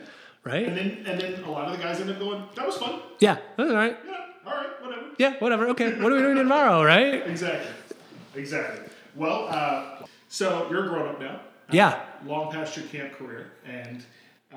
[0.45, 0.69] Right?
[0.69, 3.01] And then and then a lot of the guys end up going, that was fun.
[3.19, 3.39] yeah.
[3.57, 3.97] That's all right.
[4.07, 4.13] Yeah.
[4.47, 4.83] All right.
[4.83, 5.07] Whatever.
[5.19, 5.69] Yeah, whatever.
[5.71, 6.01] Okay.
[6.01, 7.27] What are we doing tomorrow, right?
[7.27, 7.71] Exactly.
[8.37, 8.91] Exactly.
[9.17, 9.94] Well, uh,
[10.35, 11.41] so you're a grown up now.
[11.71, 12.05] Yeah.
[12.27, 14.05] Long past your camp career, and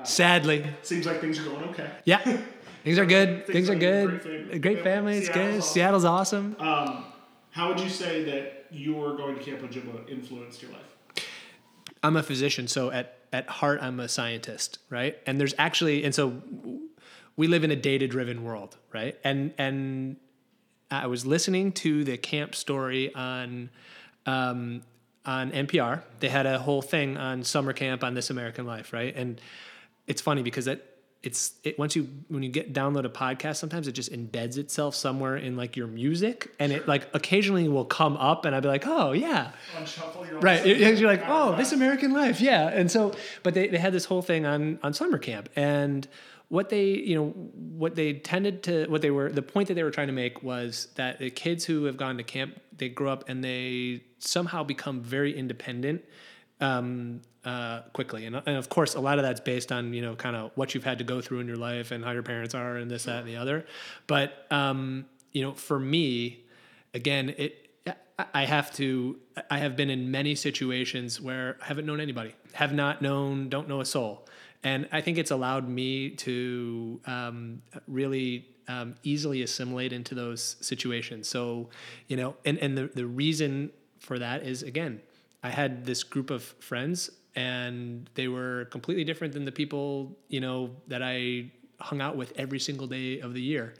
[0.02, 0.66] Sadly.
[0.82, 1.88] seems like things are going okay.
[2.04, 2.18] Yeah.
[2.84, 3.46] Things are good.
[3.46, 4.22] Things are like good.
[4.22, 5.18] great great family.
[5.18, 5.58] It's good.
[5.58, 5.72] awesome.
[5.72, 6.56] Seattle's awesome.
[6.58, 7.04] Um,
[7.50, 11.26] how would you say that your going to Camp Ojibwa influenced your life?
[12.02, 15.18] I'm a physician, so at at heart, I'm a scientist, right?
[15.26, 16.40] And there's actually, and so
[17.36, 19.18] we live in a data driven world, right?
[19.24, 20.16] And and
[20.90, 23.70] I was listening to the camp story on
[24.24, 24.82] um,
[25.28, 26.02] on NPR.
[26.20, 29.14] They had a whole thing on summer camp on This American Life, right?
[29.14, 29.38] And
[30.06, 30.84] it's funny because that
[31.22, 34.94] it's it once you when you get download a podcast sometimes it just embeds itself
[34.94, 38.68] somewhere in like your music and it like occasionally will come up and i'd be
[38.68, 42.40] like oh yeah On shuffle, you know, right It- you're like oh this american life
[42.40, 43.12] yeah and so
[43.42, 46.06] but they, they had this whole thing on on summer camp and
[46.50, 49.82] what they you know what they tended to what they were the point that they
[49.82, 53.12] were trying to make was that the kids who have gone to camp they grow
[53.12, 56.04] up and they somehow become very independent
[56.60, 60.14] um, uh, quickly and, and of course a lot of that's based on you know
[60.14, 62.54] kind of what you've had to go through in your life and how your parents
[62.54, 63.64] are and this that and the other
[64.06, 66.44] but um, you know for me
[66.94, 67.68] again it
[68.34, 69.16] I- have to.
[69.50, 73.68] I have been in many situations where I haven't known anybody, have not known, don't
[73.68, 74.26] know a soul,
[74.64, 81.28] and I think it's allowed me to um, really um, easily assimilate into those situations.
[81.28, 81.68] So,
[82.08, 83.70] you know, and and the the reason
[84.08, 85.02] for that is again,
[85.42, 90.40] I had this group of friends, and they were completely different than the people you
[90.40, 93.74] know that I hung out with every single day of the year,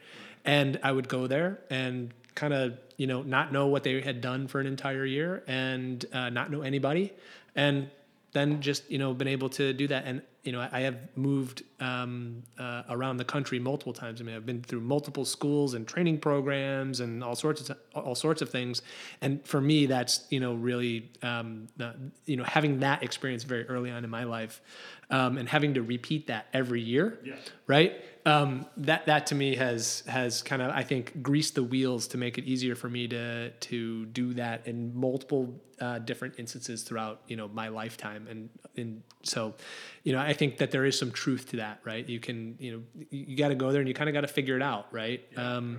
[0.45, 4.21] and I would go there and kind of you know not know what they had
[4.21, 7.13] done for an entire year and uh, not know anybody.
[7.57, 7.91] And
[8.33, 10.05] then just you know been able to do that.
[10.05, 14.21] And you know i, have moved um, uh, around the country multiple times.
[14.21, 18.15] I mean i've been through multiple schools and training programs and all sorts of all
[18.15, 18.83] sorts of things.
[19.21, 21.93] And for me that's you know really um, uh,
[22.27, 24.61] you know having that experience very early on in my life
[25.11, 27.35] um, and having to repeat that every year Yeah.
[27.67, 27.93] right?
[28.27, 32.19] Um, that that to me has has kind of I think greased the wheels to
[32.19, 37.23] make it easier for me to to do that in multiple uh, different instances throughout
[37.27, 38.27] you know my lifetime.
[38.29, 39.55] And and so
[40.03, 42.07] you know I think that there is some truth to that right?
[42.07, 44.29] You can you know you, got to go there and you kind of got to
[44.29, 45.23] figure it out right?
[45.37, 45.79] Um,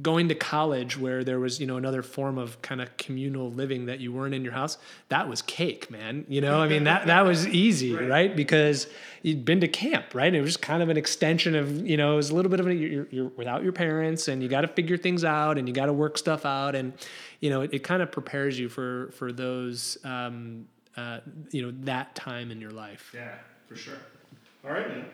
[0.00, 3.86] going to college where there was you know another form of kind of communal living
[3.86, 4.78] that you weren't in your house
[5.08, 6.60] that was cake man you know?
[6.60, 8.86] I mean that that was easy right, because
[9.22, 10.32] you'd been to camp right?
[10.32, 12.60] It was just kind of an extension of you know it was a little bit
[12.60, 15.68] of a you're, you're without your parents and you got to figure things out and
[15.68, 16.92] you got to work stuff out and
[17.40, 20.66] you know it, it kind of prepares you for for those um,
[20.96, 21.18] uh,
[21.50, 23.12] you know that time in your life.
[23.14, 23.34] Yeah,
[23.68, 23.98] for sure.
[24.64, 25.04] All right, man.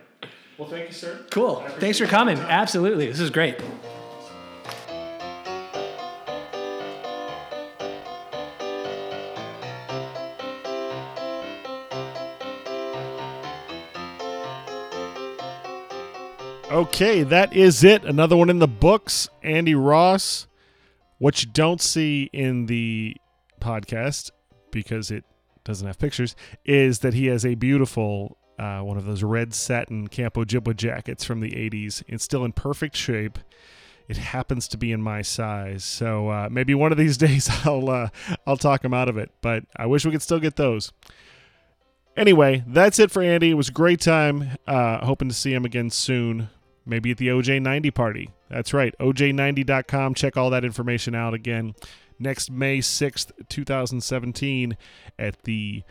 [0.59, 1.25] Well, thank you, sir.
[1.31, 1.65] cool.
[1.79, 2.39] Thanks for coming.
[2.39, 3.07] absolutely.
[3.07, 3.57] This is great
[16.71, 18.05] Okay, that is it.
[18.05, 19.29] Another one in the books.
[19.45, 20.49] Andy Ross.
[21.19, 23.17] What you don't see in the
[23.61, 24.33] podcast,
[24.73, 25.25] because it
[25.63, 30.09] doesn't have pictures, is that he has a beautiful uh, one of those red satin
[30.09, 32.03] Camp Ojibwa jackets from the 80s.
[32.09, 33.39] It's still in perfect shape.
[34.09, 37.89] It happens to be in my size, so uh, maybe one of these days I'll
[37.89, 38.09] uh,
[38.45, 39.31] I'll talk him out of it.
[39.41, 40.93] But I wish we could still get those.
[42.17, 43.51] Anyway, that's it for Andy.
[43.51, 44.57] It was a great time.
[44.67, 46.49] Uh, hoping to see him again soon.
[46.87, 48.31] Maybe at the OJ90 party.
[48.49, 50.15] That's right, OJ90.com.
[50.15, 51.75] Check all that information out again.
[52.19, 54.77] Next May 6th, 2017,
[55.19, 55.83] at the